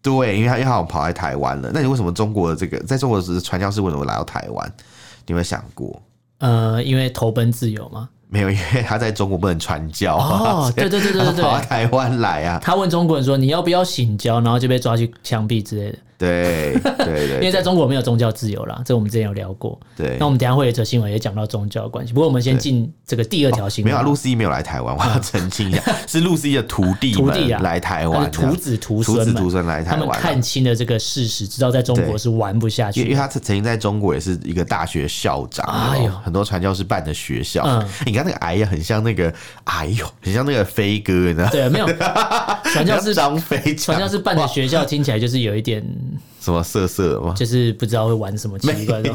[0.00, 1.70] 对，因为他因为他好像跑来台湾了。
[1.72, 4.66] 那你为什么中国的这个在中国的传教士为什么来到台湾？
[5.26, 6.00] 你有没有想过？
[6.38, 8.08] 呃，因为投奔自由吗？
[8.30, 10.16] 没有，因为他在中国不能传教。
[10.16, 12.60] 哦，对对对对对对，跑到台湾来啊！
[12.62, 15.98] 他问中国人说：“你要不要醒教？”然后就被抓去枪毙之类的。
[16.18, 19.78] 对对对， 因为在中国没有宗教自由啦，这我们之前有聊过。
[19.96, 22.12] 对，那我们等下会有一则新闻也讲到宗教的关系。
[22.12, 23.92] 不过我们先进这个第二条新闻。
[23.92, 33.02] 没有，啊露思义没有来台湾，我要澄清一下， 是露思义的徒弟徒弟啊来台湾，徒子徒孙徒子徒孙来台湾，他们看清了这个事实，知道在中国是玩不下去。
[33.02, 37.62] 因为他曾经在中国也是一个大学校长，哎呦，很多传教士办的学校。
[37.64, 39.32] 嗯你看那个哎呀，很像那个
[39.64, 41.48] 哎呦，很像那个飞哥，你知道？
[41.50, 41.86] 对，没有
[42.72, 45.84] 传教士张飞，传教士办的学校听起来就是有一点。
[46.40, 47.34] 什么色色吗？
[47.36, 49.14] 就是不知道会玩什么奇怪的，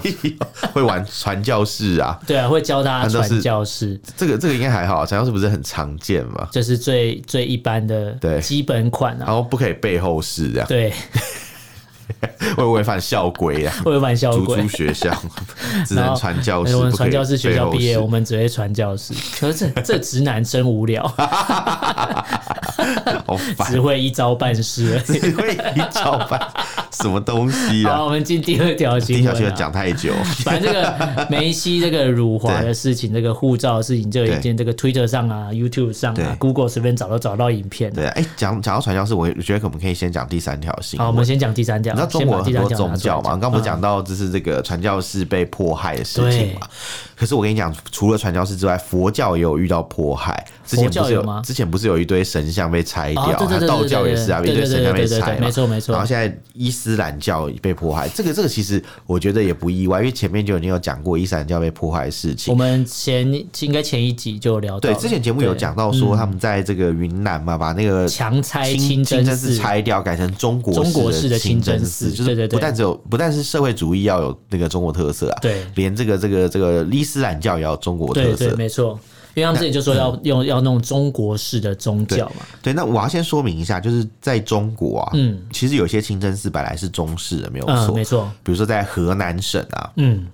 [0.74, 2.20] 会玩传教士啊？
[2.28, 4.00] 对啊，会教他传教士。
[4.16, 6.48] 这个这个应该还好，传教士不是很常见嘛？
[6.52, 9.26] 这是最最一般的对基本款啊。
[9.26, 10.68] 然后不可以背后事这样。
[10.68, 10.94] 对，
[12.58, 14.56] 会违反校规啊，会违反校规。
[14.58, 15.16] 逐出学校，
[15.86, 16.76] 只能传教士。
[16.76, 19.14] 我们传教士学校毕业，我们只会传教士。
[19.40, 21.04] 可是这 这直男真无聊。
[23.68, 26.40] 只会一招半式，只会一招半，
[26.92, 27.98] 什么东西啊？
[27.98, 29.18] 好，我们进第二条新闻。
[29.18, 37.92] 第一条新闻讲太久，反正这个梅西这个辱华的事情，这个护照的事情，就已经这个 Twitter 上啊、YouTube 上啊、Google 随便找都找到影片。
[37.94, 41.06] 对，哎，讲讲到传教士，我觉得我们可以先讲第三条新闻。
[41.06, 41.94] 好，我们先讲第三条。
[41.94, 43.32] 你知道中国很多宗教嘛？
[43.32, 46.68] 刚刚不是讲到就是这个传教士被迫害的事情嘛？
[47.16, 50.46] 可是我跟你讲，除了传教士之外，佛教也有遇到迫害。
[50.66, 51.42] 之前不是有吗？
[51.46, 53.38] 之前不是有一堆神像被拆掉？
[53.68, 55.42] 道教也是啊，一堆神像被拆嘛。
[55.42, 55.92] 没错没错。
[55.94, 62.52] 然后现在伊斯兰教被迫害，这个这个其实我觉得也不意外，因为前面就已经有讲过伊斯兰教被迫害的事情。
[62.52, 79.00] 我们前应该前一集就聊到，对，之前节目有讲到说他们在这个云南嘛，把那个强拆清真寺拆掉，改成中国中国式的清真寺，就是不但只有不但是社会主义要有那个中国特色啊，对，连这个这个这个伊斯兰教也要中国特色，没错。
[79.36, 82.46] 因为他们自己就说要用要弄中国式的宗教嘛。
[82.62, 88.32] 对，那我要先说明一下，就是在中国啊，嗯，其实有些清真寺本来是中式的，没有错，没错。
[88.44, 90.28] 比如说在河南省啊，嗯，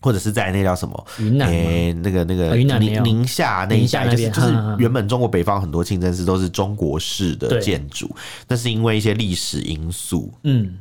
[0.00, 8.10] 或者是在那叫什么云南，诶，那个那个宁宁夏那一带，就是就是原本中国北方很多清真寺都是中国式的建筑，
[8.48, 10.78] 那是因为一些历史因素，嗯。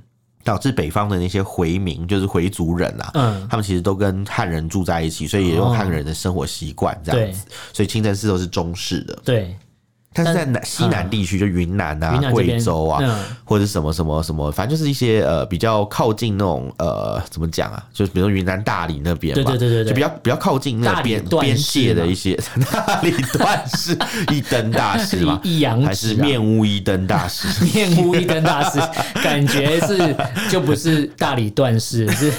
[0.47, 9.53] 导致北方的那些回民，就是回族人啊，嗯，他们其实都跟汉人住在一起，所以也用汉人的生活习惯这样子，所以清真寺都是中式的，对。
[10.17, 13.01] 但是在南西南地区，就云南啊、贵州啊，
[13.43, 22.37] 或者什么什么什么，反正就是一些呃比较靠近那种呃怎么讲啊，就是比如说云南大理那边嘛，对对对对，就比较比较靠近那边边界的一些。
[22.71, 23.97] 大理段氏
[24.31, 27.47] 一灯大师嘛， 一阳还是面屋一灯大师？
[27.65, 28.79] 面屋一灯大师，
[29.21, 30.15] 感觉是
[30.49, 32.31] 就不是大理段氏，是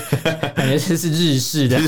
[0.55, 1.81] 感觉这是日式的，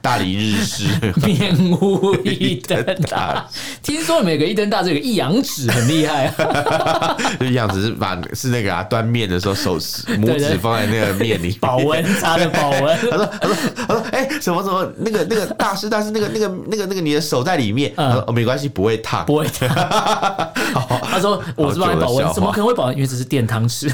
[0.00, 0.84] 大理日式
[1.26, 3.46] 面屋一灯大。
[3.82, 12.98] 听说每个一灯大这个一阳指很厉害啊， 就一阳指是把是那个啊端面的时候手指拇指放在那个面里，保温擦的保温。
[13.10, 13.56] 他说他说
[13.86, 19.68] 他说哎什么什么那个那个大师大师那个那个那个那个你的手在里面，他说哦没关系不会烫不会烫。
[19.68, 22.94] 他说我是帮你保温，怎么可能会保温？
[22.94, 23.92] 因为这是电汤匙。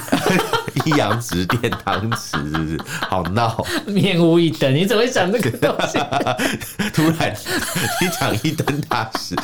[0.85, 2.79] 一阳指电汤匙，是不是？
[3.09, 3.65] 好闹！
[3.87, 5.99] 面屋一灯，你怎么会讲这个东西？
[6.93, 7.35] 突然
[8.01, 9.35] 你讲一灯大师，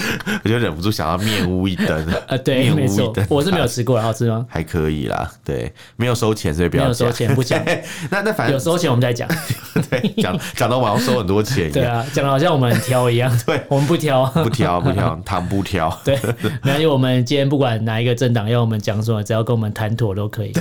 [0.44, 2.06] 我就忍不住想要面屋一灯。
[2.28, 4.46] 啊， 对，面无一灯，我是没有吃过，好吃吗？
[4.48, 7.62] 还可以啦，对，没有收钱，所以不要收钱不讲。
[8.10, 9.28] 那那反正有收钱我们再讲。
[9.90, 11.70] 对，讲讲到我要收很多钱。
[11.70, 13.36] 对啊，讲的好像我们很挑一样。
[13.46, 16.00] 对，我们不挑，不挑，不挑，糖不挑。
[16.04, 16.18] 对，
[16.62, 20.52] 没关系，我们今天不管哪一个政党要我们讲什么，只要跟我们谈妥都可以。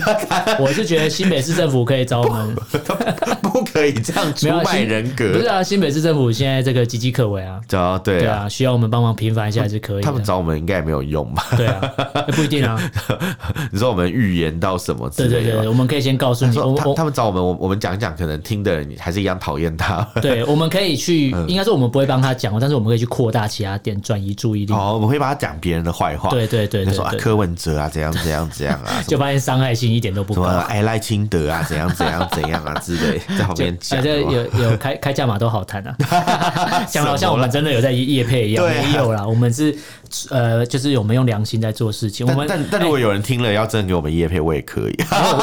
[0.65, 2.55] 我是觉得新北市政府可以找我们，
[3.43, 5.33] 不可以这样出卖人格。
[5.33, 7.61] 不是啊，新北市政府现在这个岌岌可危啊。
[7.67, 10.03] 找对对啊，需要我们帮忙平反一下还是可以。
[10.03, 11.45] 他们找我们应该也没有用吧？
[11.55, 11.81] 对啊，
[12.35, 12.81] 不一定啊。
[13.71, 15.07] 你说我们预言到什么？
[15.15, 20.01] 对对对，我们可以先告诉你，他他们找我们，我我们讲一讲，可能听的人还是一样讨厌他。
[20.19, 24.73] 对，我们可以去，应该说我们不会帮他讲，但是我们可以去扩大其他点，转移注意力。
[24.73, 26.29] 哦，我们会帮他讲别人的坏话。
[26.31, 30.57] 对对对，说啊柯文哲啊，怎样怎样怎样啊，就发现伤害性一点都不高。
[30.67, 34.03] 哎赖清德啊，怎样怎样怎样啊之类， 在旁边讲。
[34.05, 35.95] 有有开开价码都好谈啊，
[36.87, 39.75] 讲的好像我们真的有在业配一样，没有啦，我们是
[40.29, 42.25] 呃，就是我们用良心在做事情。
[42.27, 44.95] 我们但但如果有人听了要真的给我们业配，我也可以。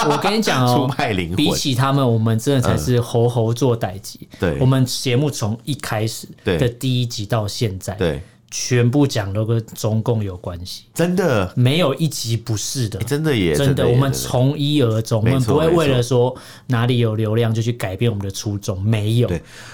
[0.08, 4.18] 我跟你讲哦， 出卖灵魂，比起他们，我们真的才是猴猴做代志。
[4.38, 8.20] 对，我们节目从一开始的第一集到现在，对。
[8.54, 13.88] 全部讲都跟中共有关系，真的没有一集不是的，真的也真的。
[13.88, 16.36] 我们从一而终，我们不会为了说
[16.66, 19.30] 哪里有流量就去改变我们的初衷，没有。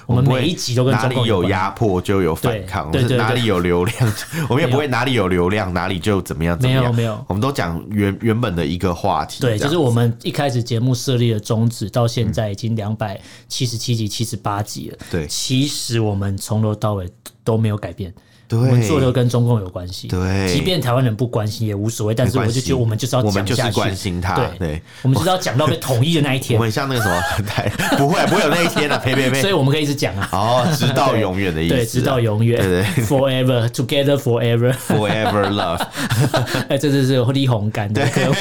[0.06, 4.14] 我们每一集都跟中共有压迫就有反抗，对对，哪里有流量，
[4.48, 9.40] 我们也不会哪里有流量哪里就怎么样，没有没有，我们都讲原原本的一个话题。
[9.40, 14.98] 对，就是我们一开始节目设立的宗旨，到现在已经两百七十七集、七十八集了。
[15.10, 17.10] 对，其实我们从头到尾
[17.42, 18.14] 都没有改变。
[18.48, 20.08] 对，我们做的跟中共有关系。
[20.08, 23.38] 对，即便台湾人不关心也无所谓，但是我就觉得我们就是要讲下去。
[23.40, 24.34] 我们就是关心他。
[24.58, 26.58] 对，我们就是要讲到被统一的那一天。
[26.58, 29.40] 我们像那个什么 台，不会不会有那一天的， 呸呸呸！
[29.42, 30.28] 所以我们可以一直讲啊。
[30.32, 31.74] 哦，直到永远的意思。
[31.74, 32.58] 对，直到永远。
[32.58, 35.86] 对对，Forever together, forever, forever love。
[36.70, 38.32] 哎，这这是立红干的歌？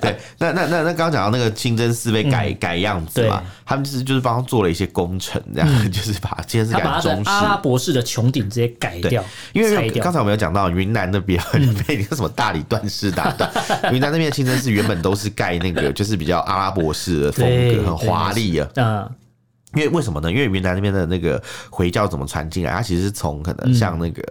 [0.00, 9.24] 对，那那那那刚刚讲到那个清真寺被改改样子嘛，他们就是就是帮他做了一些工程，这样就是把清真寺改成中式，阿拉伯式的穹顶直接改掉。
[9.52, 11.40] 因为刚才我们有讲到云南那边
[11.86, 13.50] 被那个什么大理段氏打断，
[13.92, 18.68] 云南那边的清真寺原本都是盖那个就是比较阿拉伯式的风格，很华丽啊。
[18.74, 19.10] 嗯，
[19.74, 20.30] 因为为什么呢？
[20.30, 22.72] 因为云南那边的那个回教怎么传进来？
[22.72, 24.22] 它其实是从可能像那个。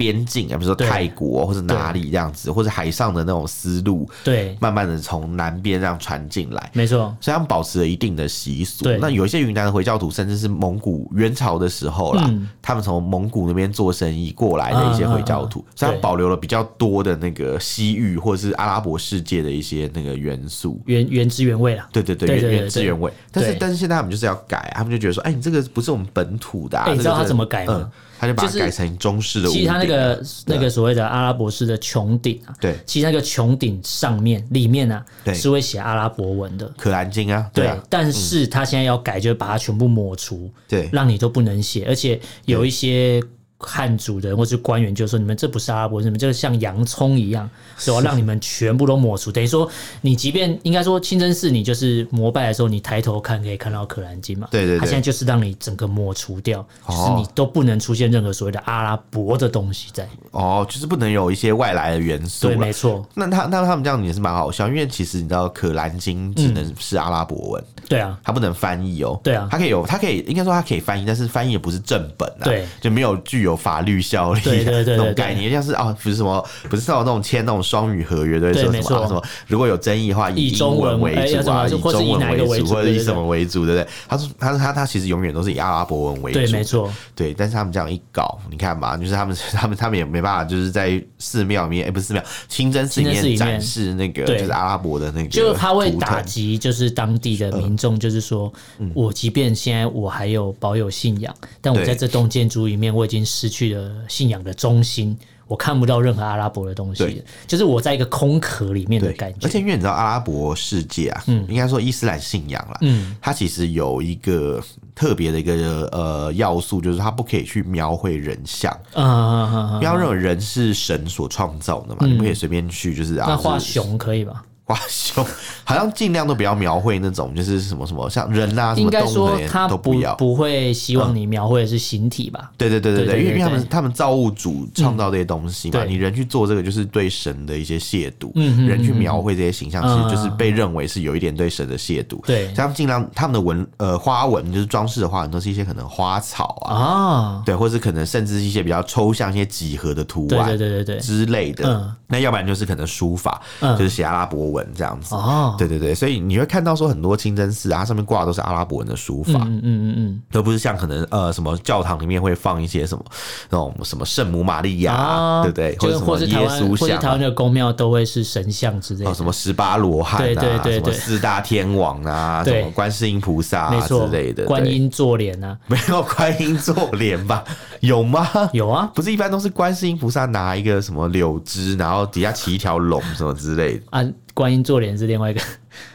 [0.00, 7.14] 边境啊，比如说泰国或者哪里这样子，或者海上的那种丝路，对，慢慢的从南边这样传进来，没错。
[7.20, 8.88] 所以他们保持了一定的习俗。
[8.98, 12.30] 那有一些云南的回教徒，甚至是蒙古元朝的时候啦，
[12.62, 21.86] 他们从蒙古那边做生意过来的一些回教徒，所以他保留了比较多的那个西域或者是阿拉伯世界的一些那个元素，原原汁原味啦。
[21.92, 23.12] 对对对，原原汁原味。
[23.30, 26.82] 但是但是现在他们就是要改，他们就觉得说，哎，你这个不是我们本土的。
[26.90, 27.90] 你知道他怎么改吗？
[28.20, 29.48] 他就把它改成中式的。
[29.48, 35.02] 其实他那个那个所谓的阿拉伯式的穹顶啊，对，其实那个穹顶上面里面啊，
[35.32, 37.70] 是会写阿拉伯文的《可兰经》啊，对。
[37.88, 43.22] 但是他现在要改，就是把它全部抹除，对，让你都不能写，而且有一些。
[43.62, 49.30] 汉族人或是官员就说：“你们这不是阿拉伯，你们这像洋葱一样，是要让你们全部都抹除。
[49.30, 49.70] 等于说，
[50.00, 54.48] 你即便应该说清真寺，你就是膜拜的时候，你抬头看可以看到可兰经嘛？
[54.50, 60.08] 对对，他现在就是让你整个抹除掉，就是你都不能出现任何所谓的阿拉伯的东西在。
[60.30, 62.46] 哦，就是不能有一些外来的元素。
[62.46, 63.06] 对，没错。
[63.12, 69.20] 那他那他们这样也是蛮好笑，因为其实你知道可兰经只能是阿拉伯文，对啊，它不能翻译哦。
[69.22, 73.49] 对啊，它可以有，它可以应该说它可以翻译，但是翻译也不是正本啊，对，就没有具有。
[73.50, 83.88] 有法律效力，对对对， 那种概念，像是啊，不是什么，不是像那种签那种双语合约，对，说什么什么，如果有争议的话，以中文为主啊，以中文为主，或者以什么为主，对不对？
[84.08, 87.34] 他说，他说他他其实永远都是以阿拉伯文为主，对，没错，对。
[87.34, 98.52] 但是他们这样一搞，你看嘛，就是他们他们他们也没办法，就是在寺庙里面，哎，不是寺庙，清真寺里面展示那个就是阿拉伯的那个，就他会打击，就是当地的民众，就是说
[98.94, 103.20] 我即便现在我还有保有信仰，但我在这栋建筑里面，我已经。
[103.40, 109.38] 失去了信仰的中心，我看不到任何阿拉伯的东西，就是我在一个空壳里面的感觉。
[109.46, 114.62] 而且因为你知道阿拉伯世界啊，嗯，应该说伊斯兰信仰啦，嗯，它其实有一个
[114.94, 124.42] 特别的一个呃要素，就是它不可以去描绘人像，啊啊啊，不要认为人是神所创造的嘛，你不可以随便去就是啊，那画熊可以吗？
[124.72, 125.24] 画熊
[125.64, 132.50] 好像尽量都不要描绘那种，就是什么什么像人啊，什么动物他都不要，不会希望你描绘的是形体吧？
[132.56, 138.30] 对对对对对，因为他们他们造物主创造这些东西嘛，你人去做这个就是对神的一些亵渎。
[138.66, 142.20] 人去描绘这些形象，其实就是被认为是有一点对神的亵渎。
[142.26, 151.94] 对，像尽量他们的纹呃花纹就是装饰的话，都是一些可能花草啊，对，或是可能甚至一些比较抽象一些几何的图案，对对对对之类的。
[152.06, 154.59] 那要不然就是可能书法，就是写阿拉伯文。
[154.74, 155.14] 这样子。
[155.14, 163.04] 哦，对对对，所以你会看到说很多清真寺啊，上面挂的都是阿拉伯文的书法，嗯嗯嗯，都不是像可能呃什么教堂里面会放一些什么
[163.48, 165.76] 那种什么圣母玛利亚，对不对？
[165.78, 177.44] 或者什么耶稣像，台湾的宫庙都会是神像之类的，什么十八罗汉啊，对对对，什么四大天王啊，什么观世音菩萨啊之类的，观音坐莲啊，没有观音坐莲吧？
[177.80, 178.28] 有吗？
[178.52, 183.84] 有啊，不是一般都是观世音菩萨拿一个什么柳枝，然后底下骑一条龙什么之类的。
[183.90, 184.04] 啊。
[184.34, 185.40] 观音坐莲是另外一个，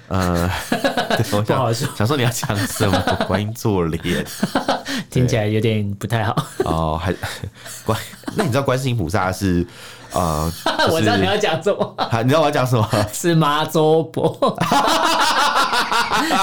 [0.10, 0.50] 呃，
[1.46, 1.88] 不好说。
[1.96, 3.00] 想说你要讲什么？
[3.28, 4.26] 观音坐莲
[5.10, 6.36] 听起来有点不太好。
[6.66, 7.14] 哦，还
[7.86, 7.98] 观？
[8.36, 9.66] 那你知道观世音菩萨是
[10.12, 10.52] 呃？
[10.92, 11.96] 我知道你要讲什么。
[12.24, 12.88] 你知道我要讲什么？
[13.14, 14.58] 是妈祖婆，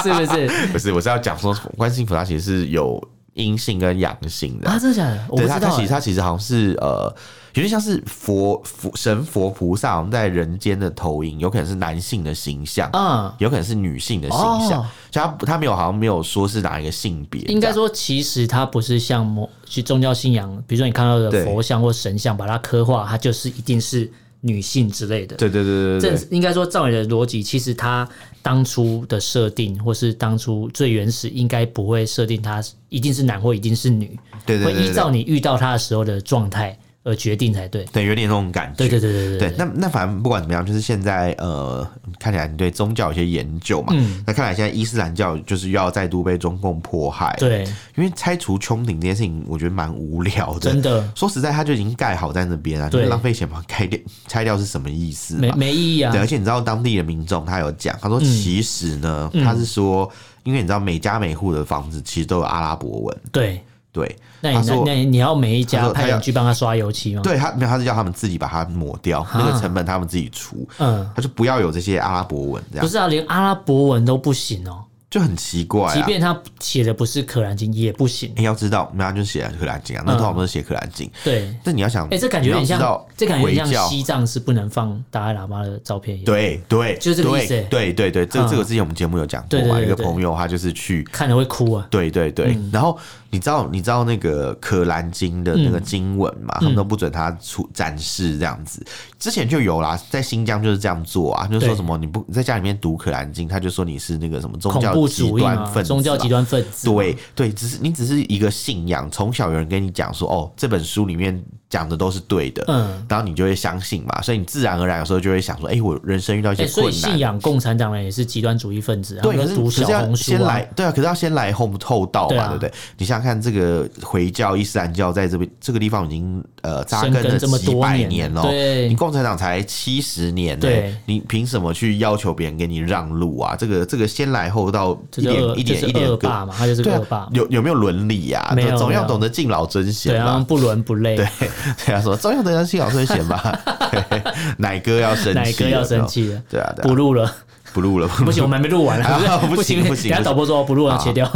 [0.03, 0.67] 是不是？
[0.71, 3.01] 不是，我是要讲说，观世音菩萨其实是有
[3.33, 4.77] 阴性跟阳性的啊？
[4.79, 5.27] 真的假的？
[5.35, 7.13] 对，他他其实他其实好像是呃。
[7.55, 14.81] 有点像是佛佛神佛菩萨，在人间的投影，有可能是男性的形象，嗯，有可能是女性的形象。
[14.81, 17.43] 哦、就他他没有好像没有说是哪一个性别。
[17.43, 24.11] 应该说，其实它不是像某去宗教信仰，比如说你看到的佛像或神像，把它刻画，它就是一定是
[24.45, 25.35] 女性之类的。
[25.37, 26.17] 对对对对对。
[26.17, 28.07] 这应该说照你的逻辑，其实他
[28.41, 34.19] 当初的设定，或是当初最原始，应该不会设定他一定是男或一定是女。
[34.45, 36.77] 会依照你遇到他的时候的状态。
[37.03, 38.77] 而决定才对，对，有点那种感觉。
[38.77, 39.55] 对对对对对，对。
[39.57, 41.85] 那那反正不管怎么样，就是现在呃，
[42.17, 43.93] 看起来你对宗教有些研究嘛。
[43.93, 44.23] 嗯。
[44.25, 47.35] 那看来现在伊斯兰教就是要再度被中共迫害。
[47.37, 47.65] 对。
[47.95, 50.59] 因为拆除穹顶这件事情，我觉得蛮无聊的。
[50.61, 51.05] 真的。
[51.13, 55.35] 说实在，他就已经盖好在那边了，对，浪费钱把它开掉拆掉是什么意思？
[55.35, 56.11] 没没意义啊。
[56.11, 60.09] 对，而且你知道当地的民众他有讲，他说其实呢，他是说，
[60.43, 63.17] 因为你知道每家每户的房子其实都有阿拉伯文。
[63.29, 63.61] 对。
[63.93, 67.21] 对，那你那那你要每一家派人去帮他刷油漆吗？
[67.23, 70.67] 对他，没有，他是叫他们自己把它抹掉，那个成本他们自己出。
[70.79, 72.85] 嗯，他就不要有这些阿拉伯文这样。
[72.85, 74.83] 不是啊，连阿拉伯文都不行哦。
[75.11, 78.31] 就很奇怪、啊，即便他写的不是《可兰经》也不行。
[78.35, 81.07] 你、欸、要知道，那就写《可兰经》啊，那通常都是写《可兰经》。
[81.23, 86.25] 对，但你要想，哎、欸，这感觉有点像，这感觉有点像西藏是不能放达赖喇嘛的照片一样。
[86.25, 87.49] 对对，就是这个意思。
[87.69, 91.85] 对对对，这个、这个之前我们节目有讲过嘛，一个朋友他就是去看了会哭啊。
[91.91, 92.97] 对对对，嗯、然后
[93.33, 96.55] 你知道你知道那个《可兰经》的那个经文嘛？
[96.59, 98.85] 嗯、他们都不准他出展示这样子。
[99.17, 105.87] 之前就有啦，在新疆就是这样做啊，就是说什么你不在家里面读《可兰经》，他就说你是那个什么宗教极端分子。
[105.87, 111.43] 宗教极端分子，对对，只是你只是一个信仰，从小有人跟你讲说，哦，这本书里面。
[111.73, 122.71] 讲的都是对的，嗯，然后你就会相信嘛，所以你自然而然有时候就会想说，哎，我人生遇到一些困难，所以信仰共产党人也是极端主义分子，对，可是读小红书，先来，对啊，可是要先来后后到嘛，对不对？
[122.99, 133.55] 你想想看，这个回教、伊斯兰教在这边这个地方已经呃扎根了几百年了，对，你共产党才七十年，对，你凭什么去要求别人给你让路啊？
[133.55, 138.53] 这个这个先来后到一点一点一点恶霸嘛，他就是恶霸，有有没有伦理呀？
[138.55, 141.27] 没有，总要懂得敬老尊贤，对啊，不伦不类，对。
[141.85, 143.57] 对啊，说照样等下敬老尊贤吧。
[144.57, 146.41] 奶哥要生气，奶哥要生气了。
[146.49, 147.33] 对啊，不录了，
[147.73, 151.25] 不录了， 不行，我们还没录完 啊，不行不行，等下导播说不录了，切掉。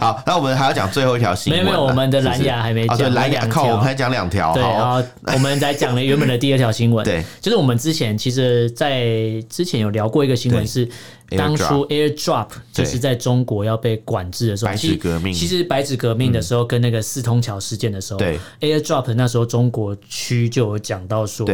[0.00, 1.64] 好，那我们还要讲最后一条新闻。
[1.64, 2.98] 没有没有，我们的蓝牙还没讲。
[2.98, 4.52] 对，蓝牙靠，我们还讲两条。
[4.52, 7.04] 对，然后我们再讲了原本的第二条新闻。
[7.04, 9.06] 对，就是我们之前其实，在
[9.48, 10.88] 之前有聊过一个新闻是。
[11.36, 15.32] 当初 AirDrop 就是在中国要被管制的时候，白纸革命。
[15.32, 18.20] 其实白纸革命的时候，跟那个四通桥事件的时候
[18.60, 21.48] ，AirDrop 那时候中国区就有讲到说，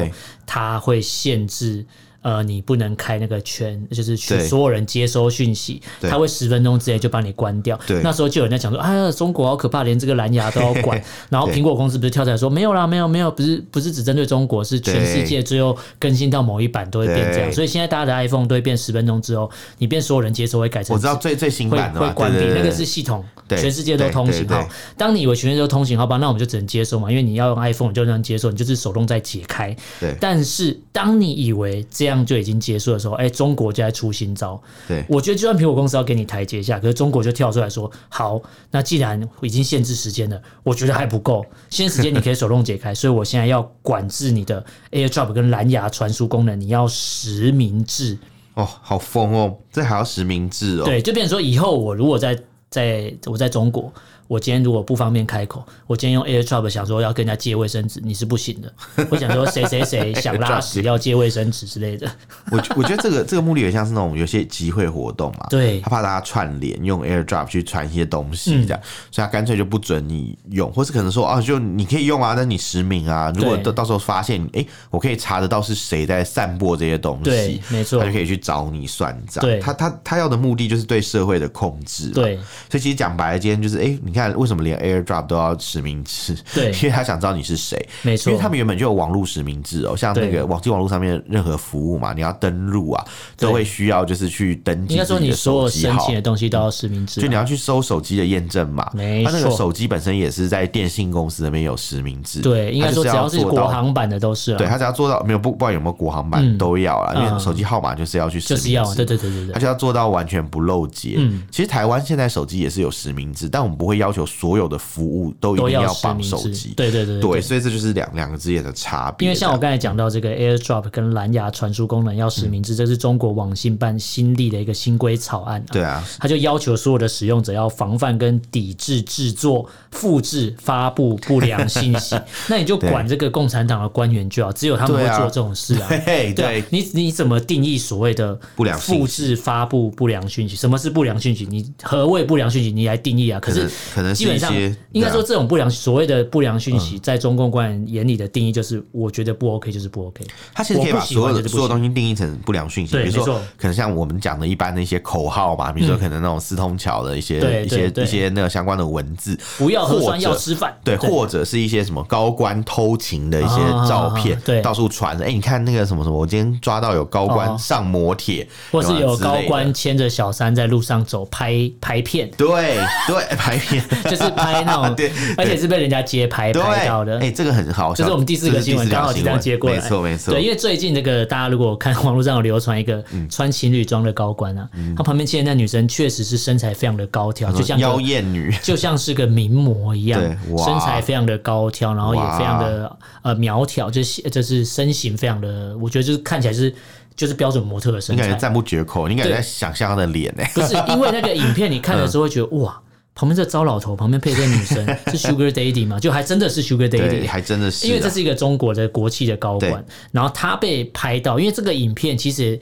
[0.44, 1.86] 它会限制
[2.22, 7.78] 呃，你不能开那个圈，就是全所有人接收讯息，他会十分钟之内就把你关掉。
[8.02, 11.02] 那时候就有人在讲说，哎呀，中国好可怕，连这个蓝牙都要管。
[11.30, 17.50] 然后苹果公司不是跳出来说，没有啦，没有没有，不是不是只针对中国，是全世界最后更新到某一版都会变这样。
[17.52, 20.94] 所以现在大家的 iPhone 都会变十分钟之后，你变所有人接收会改成。
[20.94, 24.68] 我知道最最新版的会关闭，那个是系统，全世界都通行号。
[24.96, 29.74] 当你以为全世界都通行号吧，那我们就只能接收嘛，因为你要用 iPhone 你就能接收，你就是手动在解开。
[29.98, 30.14] 对。
[30.20, 32.92] 但是当你以为这样就已经结束。
[32.92, 34.60] 的时候，哎，中国就在出新招。
[34.88, 41.44] 对，我觉得就算苹果公司要给你台阶下，可是中国就跳出来说：“好，那既然已经限制时间了，我觉得还不够。
[41.68, 48.18] 限制时间你可以手动解开， 所以我现在要管制你的 AirDrop 跟蓝牙传输功能，你要实名制。”
[48.54, 49.56] 哦，好疯哦！
[49.72, 50.84] 这还要实名制哦？
[50.84, 52.36] 对，就变成说以后我如果在
[52.68, 53.92] 在我在中国。
[54.30, 58.72] 我今天如果不方便开口，我今天用 AirDrop 想说要跟人家借卫生纸，你是不行的。
[59.10, 62.08] 我想说谁谁谁想拉屎 要借卫生纸之类的。
[62.52, 79.42] 我我觉得这个这个目的也像是那种有些集会活动嘛，对，他怕大家串联用 AirDrop 去传一些东西这样，嗯、所以他干脆就不准你用，或是可能说啊，就你可以用啊，但你实名啊，如果到到时候发现，哎、欸，我可以查得到是谁在散播这些东西，对，没错，他就可以去找你算账。
[79.42, 82.10] 对，他他他要的目的就是对社会的控制。
[82.10, 82.36] 对，
[82.70, 84.19] 所以其实讲白了，今天就是哎、欸，你看。
[84.20, 86.36] 看为什么连 AirDrop 都要实名制？
[86.54, 87.88] 对， 因为他想知道你是谁。
[88.02, 93.04] 没错，因为他们原本就有网络实名制哦，像那个网际网络上面任何服务嘛，你要登录啊，
[93.36, 94.94] 都会需要就是去登记。
[94.94, 98.90] 应该说你所有申请的东西都要实名制，就你要去收手机的验证码。
[98.94, 102.40] 没错，他那个手机本身也是在电信公司那边有实名制。
[102.40, 104.54] 对，应该说只要是国行版的都是。
[104.56, 108.68] 对，他只要做到没有不不管有没有国行版都要啊，因为手机号码就是要去实名制。
[108.68, 111.14] 就是要，对对对对对，他就要做到完全不漏接。
[111.18, 114.80] 嗯，其实台湾现在手机也是有实名制，但我们不会要求所有的。
[114.80, 119.28] 服务都一定要绑手机，对对对对，所以这就是两两个之间的差别。
[119.28, 125.62] 因为像我刚才讲到这个 AirDrop 跟蓝牙传输功能要实名制，这是中国网信办新立的一个新规草案。
[125.70, 132.18] 对啊，他就要求所有的使用者要防范跟抵制制作、复制、发布不良 信息。
[132.48, 135.88] 那你就管这个共产党的官员就好，只有他们会做这种事啊。
[136.04, 140.56] 对对，你你怎么定义所谓的不良复制、发布不良讯息？
[140.56, 141.46] 什么是不良讯息？
[141.48, 142.72] 你何谓不良讯息？
[142.72, 143.38] 你来定义啊？
[143.38, 144.50] 可是可能基本上。
[144.92, 150.24] 应该说，这种不良所谓的不良讯息，在中共官员眼里的定义就是，我觉得不 OK 就是不 OK。
[150.52, 165.16] 他其实可以把所有的所有东西定义成不良讯息，比如说可能像我们讲的一般的一些口号嘛，比如说可能那种四通桥的一些一些一些那个相关的文字，不要核酸要吃饭，对，或者是一些什么高官偷情的一些照片，对，到处传。
[165.22, 172.76] 哎，你看那个什么什么，我今天抓到有高官上摩铁，或是有高官牵着小三在路上走拍拍片，对
[173.06, 173.79] 对， 拍片
[174.10, 174.94] 就是拍那种。
[174.96, 177.18] 对，而且是被人家街拍拍到的。
[177.20, 179.76] 哎，这个很好，就是我们第四个新闻刚好就这样接过来。
[179.76, 180.34] 没错没错。
[180.34, 190.20] 对，因为最近这个大家如果看网络上有流传一个穿情侣装的高官啊，他旁边牵的那女生确实是身材非常的高挑，就像妖艳女， 就像是个名模一样，
[190.64, 196.74] 身材非常的高挑，然后也非常的呃苗条，就是就是身形非常的，我觉得就是看起来是
[197.14, 200.44] 就是标准模特的身材，你感觉赞不绝口，你感觉在想象他的脸呢？
[200.54, 202.80] 不是，因为那个影片你看的时候会觉得哇。
[203.20, 206.00] 旁边这糟老头，旁边配这个女生 是 Sugar Daddy 嘛？
[206.00, 212.58] 就还真的是 Sugar Daddy，还真的是，因为这是一个中国的国企的高管，然后他被拍到，因为这个影片其实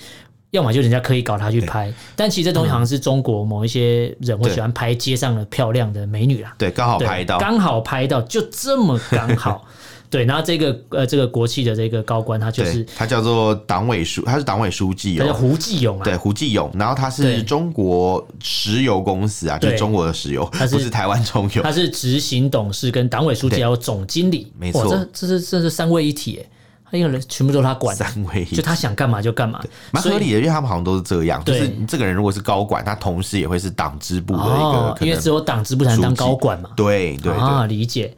[0.50, 9.64] 要么就人家刻意搞他去拍，但其实这东西好像是中国某一些人会喜欢拍街上的漂亮的美女啦，对，刚好拍到，刚好拍到，就这么刚好。
[10.10, 16.70] 对，然后这个呃，这个国企的这个高官，他就是他叫做党委书，他是党委书记哦，叫胡继勇啊，对，胡继勇。
[16.78, 26.40] 然后他是中国石油公司啊，就是中国的石油，他不是台湾中油，他是执行董事跟党委书记还有总经理，没错，这这是这是三位一体，
[26.90, 37.30] 他一个人全部都是他管，三位一体，就他想干嘛就干嘛，蛮合理的，因为他们好像都是这样，就是这个人如果是高管，他同时也会是党支部的一个，因为只有党支部才能当高管嘛，对对。
[37.32, 38.16] 啊，理解。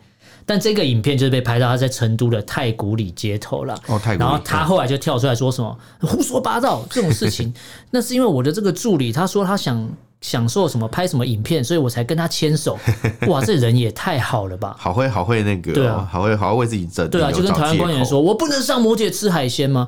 [0.50, 3.72] 但这个影片就是被拍到他在成都的太古里街头了。
[3.86, 4.18] 哦，太古里。
[4.18, 7.54] 然后他后来就跳出来说什么胡说八道这种事情，
[7.92, 9.88] 那是因为我的这个助理他说他想
[10.20, 12.76] 享受什么拍什么影片，所以我才跟他牵手。
[13.28, 14.74] 哇，这人也太好了吧！
[14.76, 17.08] 好会好会那个，对啊，好会好会为自己争。
[17.08, 19.86] 对啊，就跟台湾官员说，我不能上摩羯吃海鲜吗？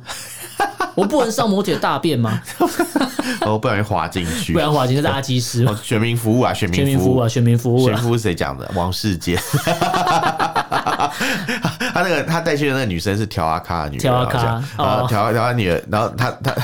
[0.95, 2.41] 我不能上摩铁大便吗？
[3.47, 5.67] 我， 不小心滑进去，不然滑进去是垃圾师。
[5.83, 7.85] 选民服务啊，选民服务啊，选民服务。
[7.85, 8.71] 选民服务是谁讲的？
[8.75, 9.39] 王世杰。
[11.93, 14.63] 他那个他带去的那个女生是调阿卡的女儿，调阿卡，
[15.09, 16.55] 调调阿女儿，然后他他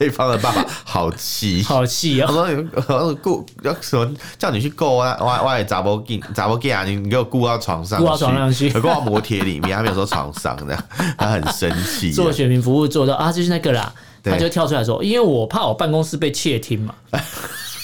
[0.00, 2.32] 对方的爸爸好气，好气啊！
[2.32, 2.32] 我
[2.86, 5.14] 说顾要什么叫你去顾啊？
[5.20, 6.84] 我我杂波给杂波给啊！
[6.84, 10.84] 你你给我顾到床上，顾到床上去，顾到摩铁里面，他没有说床上这样，
[11.18, 12.10] 他很生气。
[12.10, 13.92] 做选民服务做到啊，就是那个啦，
[14.24, 16.94] 他就跳出来说，因为我怕我办公室被窃听嘛。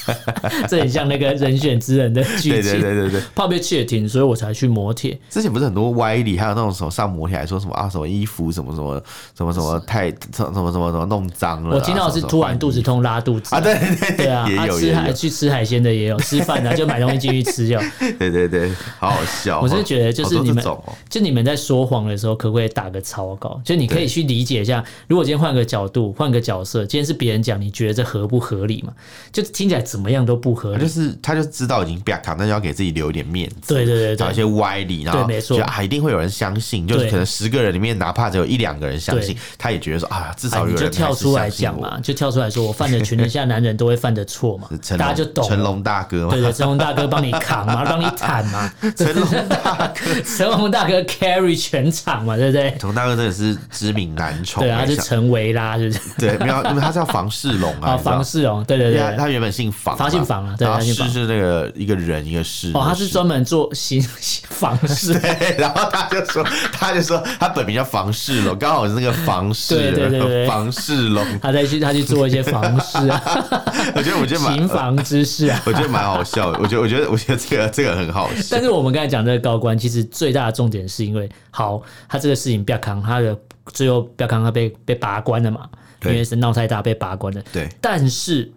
[0.68, 5.18] 这很像那个人选之人的剧情，对对对对对，怕被窃听，所以我才去磨铁。
[5.30, 9.02] 之前不是很多歪理，还有那种什么上磨铁还说什么啊，什么衣服什么什么
[9.36, 11.76] 什么什么太什么什么什么弄脏了。
[11.76, 17.80] 我听到是突然肚子痛拉肚子啊，对对 对啊，也有吃海去吃海鲜的也有，吃饭的 就买东西进去吃掉。
[18.18, 19.60] 对对对，好好笑。
[19.60, 20.64] 我是觉得就是你们
[21.08, 23.60] 就你们在说谎的时候，可不可以打个草稿？
[23.64, 28.92] 就你可以去理解一下，如果今天换个角度，换个角色，今天是别人讲，你觉得这合不合理嘛？
[29.32, 30.82] 就听起来怎么样都不合理。
[30.82, 33.72] 就是他就知道已经不要扛，但是要给自己留一点面子。
[33.72, 36.86] 对对对，找一些歪理，然后觉得啊，一定会有人相信。
[36.86, 44.68] 就是可能十个人里面，哪怕只有一两个人相信，他也觉得说啊，至少有人就跳出来讲嘛，就跳出来说我犯的全天下男人都会犯的错嘛，
[44.98, 45.48] 大家就懂。
[45.48, 48.70] 成龙大哥嘛，对对，成龙大哥帮你扛嘛，帮你坦嘛。
[48.94, 52.70] 成龙大哥， 成龙大哥 carry 全场嘛，对不对？
[52.78, 60.66] 成龙大哥真的是知名男宠，对啊，他是成维拉，就是对，没有，因为他叫房世龙啊， 房世龙，对对对，他原本姓房，房姓房啊，对。
[60.80, 73.22] 是是那个一个人一个事哦，他是专门做 新房事，对，然后他就说， 他就说他本名叫房世龙，刚好是那个房事，对对对对，房世龙，他再去他去做一些房事啊，
[73.94, 83.36] 我觉得我觉得房之事啊，我觉得蛮好笑的，我觉得我觉得我觉得这个这个很好笑，但是我们刚才讲这个高官，其实最大的重点是因为，好，他这个事情不要扛，他的
[83.72, 85.68] 最后不要扛，他被被拔关了嘛，
[86.04, 88.50] 因为是闹太大被拔关了，对，但是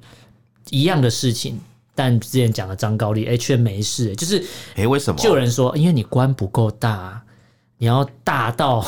[0.71, 1.59] 一样的事情。
[1.95, 4.43] 但之前讲的张高丽，哎，却没事，就是，
[4.75, 5.19] 哎，为什么？
[5.19, 7.21] 就有人说，因为你官不够大，
[7.77, 8.85] 你要大到。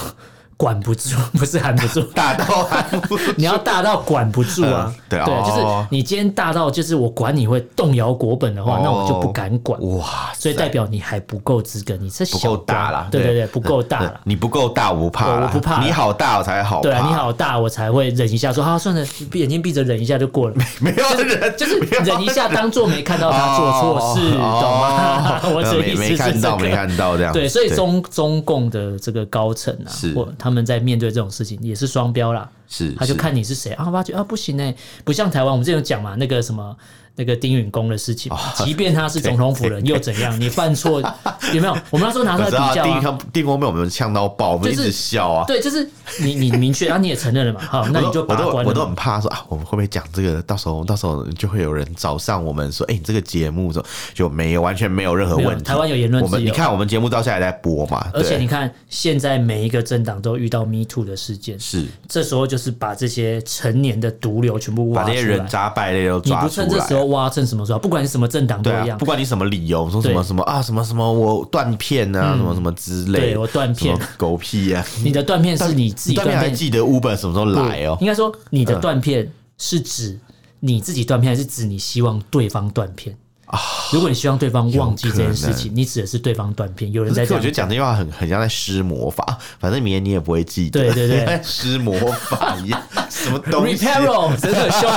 [0.62, 4.94] 管不住， 不是含不住， 大到含不住， 你要大到管不住啊！
[5.10, 9.82] 对啊，对就是你今天大到，就是我管你会动摇国本的话，那我就不敢管。
[9.98, 10.32] 哇！
[10.38, 19.04] 所以代表你还不够资格，你是不够大了，对对对，不够大了，你不够大，我不怕，我不怕，你好大我才好，对啊，你好大我才会忍一下，说啊算了，
[19.34, 24.40] 眼睛闭着忍一下就过了，没有忍，就是忍一下，当做没看到他做错事，懂
[24.80, 25.42] 吗？
[25.56, 30.16] 我这意思是没看到，没看到这样，对，所以中中共的这个高层啊，是。
[30.38, 30.51] 他。
[30.52, 34.76] 他们在面对这种事情也是双标啦，是，他就看你是谁啊，发觉啊不行哎，
[35.06, 36.76] 不像台湾，我们之前有讲嘛，那个什么。
[37.16, 40.40] 那个丁允恭的事情，即便他是总统府人又怎样？
[40.40, 41.02] 你犯错
[41.54, 41.78] 有没有？
[41.90, 43.18] 我们那时候拿出来比较啊。
[43.34, 45.46] 丁公被我们呛到爆，我们一直笑啊。
[45.46, 45.88] 对，就是
[46.20, 47.62] 你你明确，然后你也承认了嘛。
[47.62, 48.66] 好，那你就把关。
[48.66, 50.42] 我都很怕说啊，我们会不会讲这个？
[50.44, 53.84] 到时候到时候就会有人找上我们说，哎，你这个节目说
[54.14, 55.64] 就没有完全没有任何问题。
[55.64, 56.32] 台湾有言论自由。
[56.32, 58.08] 我们你看我们节目到现在还在播嘛？
[58.14, 66.42] 而且你看现在每一个政党都遇到 Me Too 的事件，是这时候就是把这些成年的毒瘤全部挖出来，把这些人渣败类都抓出来。
[66.42, 67.80] 你不趁这时候挖，趁什么时候？
[67.80, 74.86] 不管你什么政党都一样，不管你什么理由，说什么什么啊，什么什么我断片啊，什么什么之类，对我断片，狗屁啊！
[75.04, 77.98] 你的断片是你自己断片，还记得 Uber 什么时候来哦？
[78.02, 80.20] 应该说你的断片是指
[80.60, 83.16] 你自己断片，还是指你希望对方断片？
[83.52, 83.60] 啊！
[83.92, 86.92] 如果你希望对方忘记这件事情，你指的是对方断片。
[86.92, 90.80] 有人在做，我觉得讲这句话很很像在施魔法，反正明天你也不会记得。
[90.80, 94.90] 对对对， 施魔法一样，什么东西？Reparo 真的凶，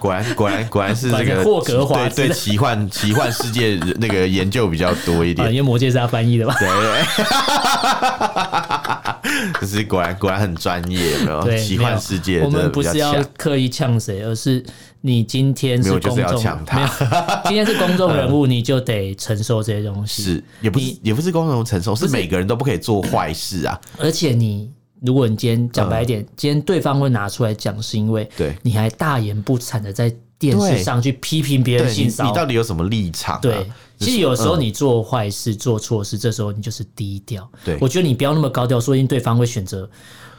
[0.00, 5.46] 果然果然果然是这个霍格华兹对奇幻奇幻世界那个研究比较多一点。
[5.50, 6.56] 因为魔戒是他翻译的吧？
[6.58, 7.04] 对对，
[9.60, 11.58] 就是果然果然很专业，有没有？
[11.58, 14.64] 奇幻世界，我们不是要刻意呛谁，而是。
[15.02, 16.28] 你今天是公众，没有，
[17.44, 20.22] 今天是公众人物， 你就得承受这些东西。
[20.22, 23.80] 是，也不是，也不是公众人物承受，是每个人都不可以做坏事啊。
[23.98, 24.70] 而且你，
[25.00, 33.40] 如果你今天讲白一点，今天对方会拿出来讲，是因为对你还大言不惭的在电视上去批评别人性骚扰，你到底有什么立场？
[33.40, 33.66] 对，
[33.98, 37.50] 其实有时候你做坏事、做错事，这时候你就是低调。
[37.64, 39.88] 对，我觉得你不要那么高调，说不定对方会选择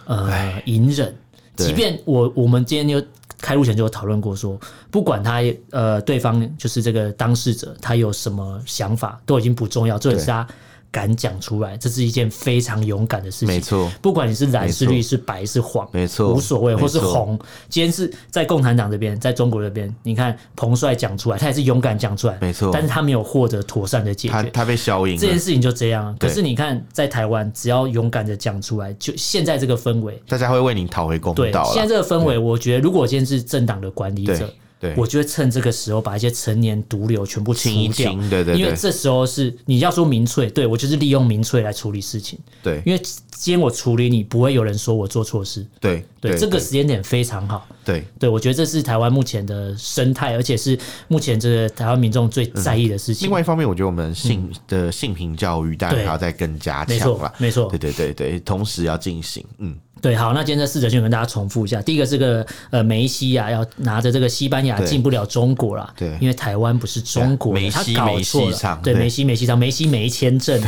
[0.05, 1.16] 呃隐忍。
[1.57, 3.03] 即便我我们今天又。
[3.42, 10.48] 开路前就有讨论过，说不管他呃对方就是这个当事者，他有什么想法都已经不重要，这也是他。
[10.92, 13.48] 敢讲出来，这是一件非常勇敢的事情。
[13.48, 17.39] 没错，不管你是蓝是绿是白是黄，没错，无所谓，或是红。
[17.70, 22.70] 今天是在共产党这边，在中国这边，你看彭帅讲出来，他也是勇敢讲出来，没错。
[22.74, 25.18] 但是他没有获得妥善的解决，他他被消音。
[25.18, 26.14] 这件事情就这样。
[26.20, 31.42] 可是你看，在台湾，只要勇敢的讲出来，就现在这个氛围，大家会为你讨回公道。
[31.42, 34.54] 对，现在这个氛围，我觉得如果今天是政党的管理者。
[34.82, 38.12] 对，我就会趁这个时候把一些成年毒瘤全部清掉。
[38.12, 42.40] 清对，对对，因为这时候是你要说民粹，对我就是利用民粹来处理事情。
[42.64, 45.64] 对，因为今天我处理你，不会有人说我做错事。
[45.80, 47.68] 对对，这个时间点非常好。
[47.86, 50.78] 对对，我觉得这是台湾目前的生态，而且是
[51.08, 53.28] 目前这个台湾民众最在意的事情。
[53.28, 57.32] 另外一方面，我觉得我们性的性平教育，当然还要再更加强了。
[57.38, 59.46] 没错，对对对对，同时要进行。
[59.60, 59.78] 嗯。
[60.02, 61.80] 对，好，那今天这四则新闻跟大家重复一下。
[61.80, 70.60] 第一个是个呃梅西啊，要拿着这个西班牙进不了中国了，对，因为台湾不是中国，他搞错了，对，梅西梅西上梅西没签证，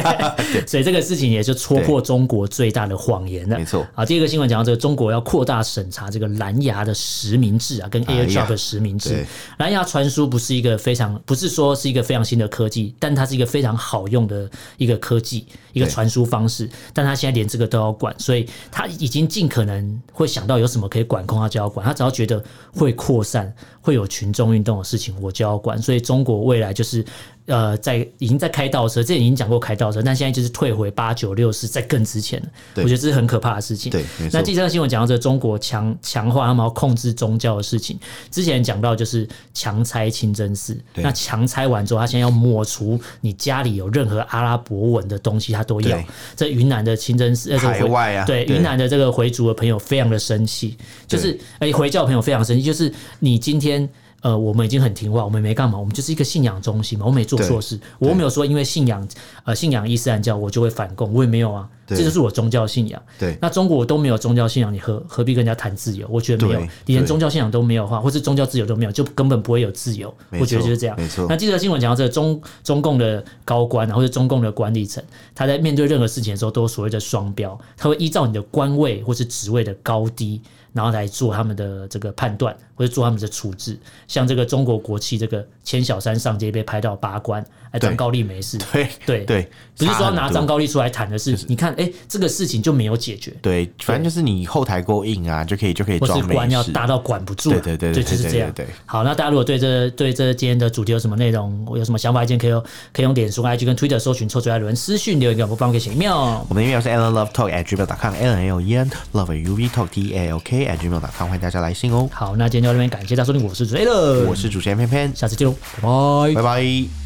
[0.66, 3.86] 所以这个事情也就戳破中国最大的谎言了，没错。
[3.94, 9.26] 好，第二个新闻讲到这个中国要扩大审查这个蓝牙的实名制啊，跟 AirDrop 的实名制。
[9.58, 18.48] 蓝牙传输不是一个非常，不是说是一个非常新的科技，但它是一个非常好用的一个科技，一个传输方式，但它现在连这个都要管，所以。
[18.70, 21.84] 他已经尽可能会想到有什么可以管控，他就要管。
[21.86, 22.42] 他只要觉得
[22.72, 25.80] 会扩散、会有群众运动的事情，我就要管。
[25.80, 27.04] 所以中国未来就是。
[27.50, 32.48] 呃，在已经在开倒车，这已经讲过开倒车，但现在就是退回八九六四，在更之前了。
[32.76, 33.90] 我觉得这是很可怕的事情。
[33.90, 37.98] 对，那第三个新闻讲到这个中国强强化他们要控制宗教的事情，
[38.30, 46.00] 之前讲到就是强拆清真寺，那强拆完之后，他现在要抹除你家里有任何阿拉伯文的东西，他都要。
[46.36, 50.76] 这云南的清真寺，海外啊，对，云南的这个回族的朋友非常的生气，
[51.08, 53.88] 就是哎，回教朋友非常生气，就是你今天。
[54.20, 59.06] 呃，我们已经很听话，我们没干嘛，我们就是一个信仰中心嘛，我没做错事，我没有说因为信仰
[59.44, 63.02] 呃信仰伊斯兰教我就会反共，我也没有啊，这就是我宗教信仰。
[63.18, 66.06] 对，那中国都没有宗教信仰，你何何必跟人家谈自由？
[66.10, 70.14] 我觉得没有，你连宗教信仰都没有的话，或是宗教自由都没有，就根本不会有自由。
[70.32, 70.94] 我觉得就是这样。
[70.98, 71.26] 没错。
[71.26, 75.02] 那记者新闻讲到这个中中共的高官啊，或者中共的管理层，
[75.34, 80.42] 他在面对任何事情的时候，都有所谓的双标，他会依照你的官位或是职位的高低。
[80.72, 83.78] 然后来做他们的这个判断，或者做他们的处置。
[84.08, 88.56] 像这个中国国企这个牵小三上街被拍到拔关，哎，张高丽没事。
[88.72, 93.30] 对对对，不是说要拿张高丽出来谈的是，你看，哎，这个事情就没有解决。
[93.42, 96.32] 对，反正就是你后台够硬啊，就可以就可以装没事。
[96.32, 97.50] 官要大到管不住。
[97.50, 98.50] 对对对，就是这样。
[98.86, 102.50] 好，那大家如果对这对这今天的主题有什么内容，有什么想法意见，可以
[102.94, 106.40] 可以用脸书、IG 跟 Twitter 搜寻“臭嘴艾伦”私讯留言给我们，帮我写 email。
[106.48, 110.66] 我们的 email 是 allenlovetalk@gmail.com，a l l e n love u v talk t a l k
[110.66, 111.00] at gmail。
[111.00, 112.08] 欢迎大家来信哦。
[112.12, 115.46] 好，那今天就到这边，感谢大家收听，我是主持人，我是主持人偏偏，下次见
[115.82, 116.99] 喽，拜拜，拜拜。